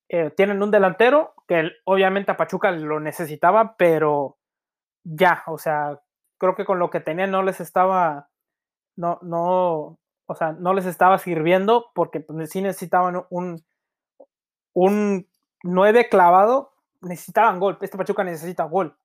Eh, 0.09 0.29
tienen 0.31 0.61
un 0.61 0.71
delantero 0.71 1.33
que 1.47 1.71
obviamente 1.85 2.31
a 2.31 2.37
Pachuca 2.37 2.71
lo 2.71 2.99
necesitaba, 2.99 3.75
pero 3.77 4.37
ya, 5.03 5.43
o 5.47 5.57
sea, 5.57 5.99
creo 6.37 6.55
que 6.55 6.65
con 6.65 6.79
lo 6.79 6.89
que 6.89 6.99
tenían 6.99 7.31
no 7.31 7.43
les 7.43 7.59
estaba, 7.59 8.29
no, 8.95 9.19
no, 9.21 9.99
o 10.27 10.35
sea, 10.35 10.53
no 10.53 10.73
les 10.73 10.85
estaba 10.85 11.17
sirviendo 11.17 11.91
porque 11.93 12.19
pues, 12.19 12.49
sí 12.49 12.61
necesitaban 12.61 13.25
un, 13.29 13.63
un 14.73 15.27
9 15.63 16.09
clavado, 16.09 16.73
necesitaban 17.01 17.59
gol, 17.59 17.77
este 17.81 17.97
Pachuca 17.97 18.23
necesita 18.23 18.63
gol. 18.65 18.97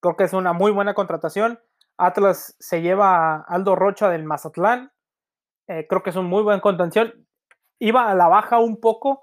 Creo 0.00 0.16
que 0.16 0.24
es 0.24 0.32
una 0.32 0.52
muy 0.52 0.70
buena 0.72 0.94
contratación. 0.94 1.58
Atlas 1.98 2.56
se 2.58 2.82
lleva 2.82 3.36
a 3.36 3.40
Aldo 3.42 3.74
Rocha 3.74 4.08
del 4.08 4.24
Mazatlán. 4.24 4.92
Eh, 5.68 5.86
creo 5.88 6.02
que 6.02 6.10
es 6.10 6.16
un 6.16 6.26
muy 6.26 6.42
buen 6.42 6.60
contención. 6.60 7.12
Iba 7.78 8.10
a 8.10 8.14
la 8.14 8.28
baja 8.28 8.58
un 8.58 8.80
poco, 8.80 9.22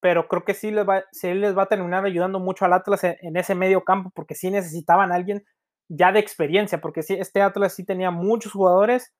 pero 0.00 0.28
creo 0.28 0.44
que 0.44 0.54
sí 0.54 0.70
les 0.70 0.88
va, 0.88 1.04
les 1.22 1.56
va 1.56 1.62
a 1.62 1.68
terminar 1.68 2.04
ayudando 2.04 2.38
mucho 2.38 2.64
al 2.64 2.72
Atlas 2.72 3.04
en, 3.04 3.36
ese 3.36 3.54
medio 3.54 3.84
campo, 3.84 4.10
porque 4.14 4.34
sí 4.34 4.50
necesitaban 4.50 5.12
a 5.12 5.16
alguien 5.16 5.44
ya 5.88 6.12
de 6.12 6.20
experiencia, 6.20 6.80
porque 6.80 7.02
sí, 7.02 7.14
este 7.14 7.42
Atlas 7.42 7.74
sí 7.74 7.84
tenía 7.84 8.10
muchos 8.10 8.52
jugadores 8.52 9.14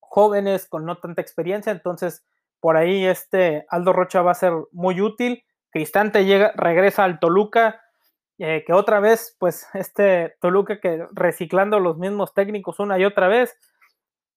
jóvenes 0.00 0.68
con 0.68 0.84
no 0.84 0.98
tanta 0.98 1.22
experiencia, 1.22 1.72
entonces 1.72 2.24
por 2.60 2.76
ahí 2.76 3.06
este 3.06 3.64
Aldo 3.68 3.92
Rocha 3.92 4.22
va 4.22 4.32
a 4.32 4.34
ser 4.34 4.52
muy 4.70 5.00
útil. 5.00 5.42
Cristante 5.70 6.24
llega, 6.24 6.52
regresa 6.54 7.04
al 7.04 7.18
Toluca, 7.18 7.81
eh, 8.44 8.64
que 8.66 8.72
otra 8.72 8.98
vez, 8.98 9.36
pues 9.38 9.68
este 9.72 10.34
Toluca 10.40 10.80
que 10.80 11.06
reciclando 11.12 11.78
los 11.78 11.96
mismos 11.96 12.34
técnicos 12.34 12.80
una 12.80 12.98
y 12.98 13.04
otra 13.04 13.28
vez, 13.28 13.56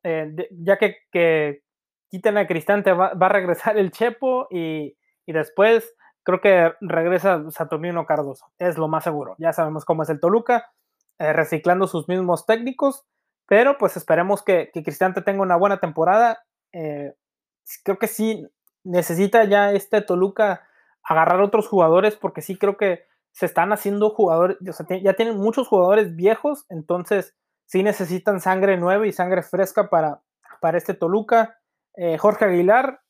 eh, 0.04 0.32
ya 0.52 0.78
que, 0.78 0.98
que 1.12 1.64
quiten 2.12 2.38
a 2.38 2.46
Cristante, 2.46 2.94
va, 2.94 3.08
a 3.20 3.30
regresar 3.30 3.80
el 3.80 3.90
Chepo 3.90 4.48
y, 4.52 4.96
después 5.26 5.96
creo 6.22 6.40
que 6.40 6.76
regresa 6.82 7.50
Saturnino 7.50 8.06
Cardoso, 8.06 8.46
es 8.60 8.78
lo 8.78 8.88
más 8.88 9.04
seguro. 9.04 9.34
Ya 9.40 9.54
sabemos 9.54 9.86
cómo 9.86 10.04
es 10.04 10.10
el 10.10 10.20
Toluca, 10.20 10.72
eh, 11.18 11.34
reciclando 11.34 11.88
sus 11.88 12.08
mismos 12.08 12.46
técnicos, 12.46 13.08
pero 13.48 13.80
pues 13.80 13.98
esperemos 13.98 14.44
que, 14.44 14.70
que 14.72 14.84
Cristante 14.84 15.24
tenga 15.24 15.42
una 15.42 15.56
buena 15.56 15.80
temporada. 15.80 16.46
creo 16.72 17.98
que 17.98 18.08
sí 18.08 18.48
necesita 18.84 19.46
ya 19.46 19.72
este 19.72 20.02
Toluca 20.02 20.62
agarrar 21.02 21.42
otros 21.42 21.68
jugadores, 21.68 22.16
porque 22.16 22.44
sí 22.44 22.56
creo 22.56 22.78
que 22.78 23.15
se 23.36 23.46
están 23.46 23.74
haciendo 23.74 24.12
jugadores, 24.12 24.58
ya 25.04 25.14
tienen 25.14 25.38
muchos 25.38 25.68
jugadores 25.68 26.16
viejos, 26.16 26.66
entonces 26.70 27.36
sí 27.66 27.84
necesitan 27.84 28.40
sangre 28.40 28.78
nueva 28.78 29.08
y 29.08 29.12
sangre 29.12 29.44
fresca 29.44 29.90
para, 29.90 30.22
para 30.62 30.78
este 30.78 30.94
Toluca. 30.94 31.60
Eh, 31.98 32.18
Jorge 32.18 32.46
Aguilar, 32.46 33.02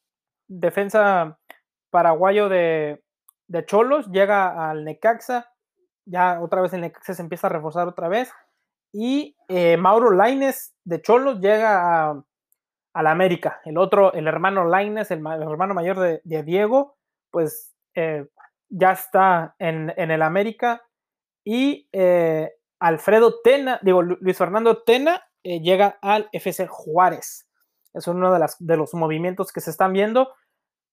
defensa 0.48 1.38
paraguayo 1.92 2.50
de, 2.50 3.04
Cholos, 3.68 4.08
llega 4.08 4.68
al 4.68 4.84
Necaxa, 4.84 5.54
ya 6.06 6.42
otra 6.42 6.62
vez 6.62 6.74
el 6.74 6.82
Necaxa 6.82 7.14
se 7.14 7.22
empieza 7.22 7.46
a 7.46 7.52
reforzar 7.52 7.88
otra 7.88 8.08
vez. 8.08 8.32
Y 8.92 9.38
eh, 9.48 9.78
Mauro 9.78 10.10
Laines 10.10 10.74
de 10.86 11.04
Cholos 11.04 11.40
llega 11.40 12.10
a, 12.10 13.04
la 13.04 13.12
América. 13.12 13.62
El 13.64 13.78
otro, 13.78 14.12
el 14.14 14.28
hermano 14.28 14.66
Laines, 14.66 15.12
el, 15.12 15.20
hermano 15.20 15.76
mayor 15.76 16.00
de, 16.00 16.44
Diego, 16.44 16.98
pues 17.30 17.76
eh, 17.94 18.26
ya 18.70 18.92
está 18.92 19.56
en, 19.60 19.94
el 19.98 20.22
América. 20.22 20.84
Y 21.44 21.88
eh, 21.92 22.52
Alfredo 22.80 23.42
Tena, 23.44 23.80
digo, 23.82 24.02
Luis 24.02 24.38
Fernando 24.38 24.84
Tena 24.84 25.24
eh, 25.44 25.62
llega 25.62 25.98
al 26.02 26.30
FC 26.32 26.68
Juárez. 26.68 27.48
Es 27.94 28.08
uno 28.08 28.34
de, 28.34 28.40
las, 28.40 28.58
de 28.60 28.78
los 28.78 28.94
movimientos 28.94 29.52
que 29.52 29.62
se 29.62 29.72
están 29.72 29.94
viendo. 29.94 30.34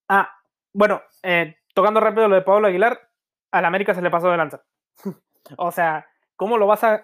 Ah, 0.08 0.30
bueno, 0.72 1.02
eh, 1.22 1.56
tocando 1.74 2.00
rápido 2.00 2.28
lo 2.28 2.36
de 2.36 2.42
Pablo 2.42 2.68
Aguilar, 2.68 3.00
al 3.50 3.64
América 3.64 3.94
se 3.94 4.02
le 4.02 4.10
pasó 4.10 4.30
de 4.30 4.36
lanza. 4.36 4.62
o 5.58 5.72
sea, 5.72 6.06
¿cómo 6.36 6.58
lo 6.58 6.66
vas 6.66 6.84
a, 6.84 7.02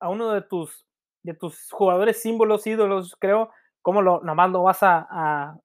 a, 0.00 0.08
uno 0.08 0.32
de 0.32 0.42
tus, 0.42 0.86
de 1.22 1.34
tus 1.34 1.70
jugadores 1.70 2.22
símbolos, 2.22 2.66
ídolos, 2.66 3.16
creo? 3.18 3.50
¿Cómo 3.80 4.00
lo, 4.00 4.20
nomás 4.22 4.50
lo 4.50 4.62
vas 4.62 4.82
a, 4.82 5.06
a 5.10 5.58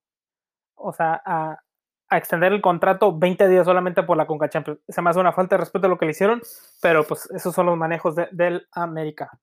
o 0.75 0.93
sea, 0.93 1.21
a, 1.25 1.59
a 2.09 2.17
extender 2.17 2.53
el 2.53 2.61
contrato 2.61 3.17
20 3.17 3.47
días 3.47 3.65
solamente 3.65 4.03
por 4.03 4.17
la 4.17 4.25
Conca 4.25 4.49
Champions. 4.49 4.79
Se 4.87 5.01
me 5.01 5.09
hace 5.09 5.19
una 5.19 5.33
falta 5.33 5.55
de 5.55 5.61
respeto 5.61 5.87
a 5.87 5.89
lo 5.89 5.97
que 5.97 6.05
le 6.05 6.11
hicieron, 6.11 6.41
pero 6.81 7.03
pues 7.03 7.29
esos 7.31 7.53
son 7.53 7.65
los 7.65 7.77
manejos 7.77 8.15
del 8.31 8.67
América. 8.71 9.39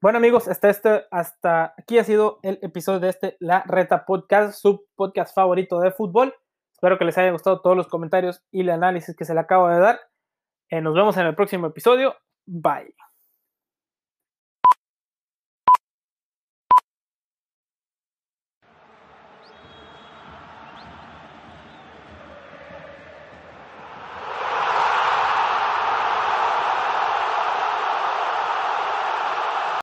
Bueno 0.00 0.18
amigos, 0.18 0.46
hasta, 0.46 0.70
este, 0.70 1.06
hasta 1.10 1.74
aquí 1.76 1.98
ha 1.98 2.04
sido 2.04 2.38
el 2.42 2.58
episodio 2.62 3.00
de 3.00 3.08
este 3.08 3.36
La 3.40 3.64
Reta 3.66 4.04
Podcast, 4.04 4.60
su 4.60 4.86
podcast 4.94 5.34
favorito 5.34 5.80
de 5.80 5.90
fútbol. 5.90 6.34
Espero 6.72 6.98
que 6.98 7.04
les 7.04 7.18
haya 7.18 7.32
gustado 7.32 7.60
todos 7.60 7.76
los 7.76 7.88
comentarios 7.88 8.44
y 8.52 8.60
el 8.60 8.70
análisis 8.70 9.16
que 9.16 9.24
se 9.24 9.34
le 9.34 9.40
acabo 9.40 9.68
de 9.68 9.80
dar. 9.80 10.00
Eh, 10.70 10.80
nos 10.80 10.94
vemos 10.94 11.16
en 11.16 11.26
el 11.26 11.34
próximo 11.34 11.66
episodio. 11.66 12.14
Bye. 12.46 13.07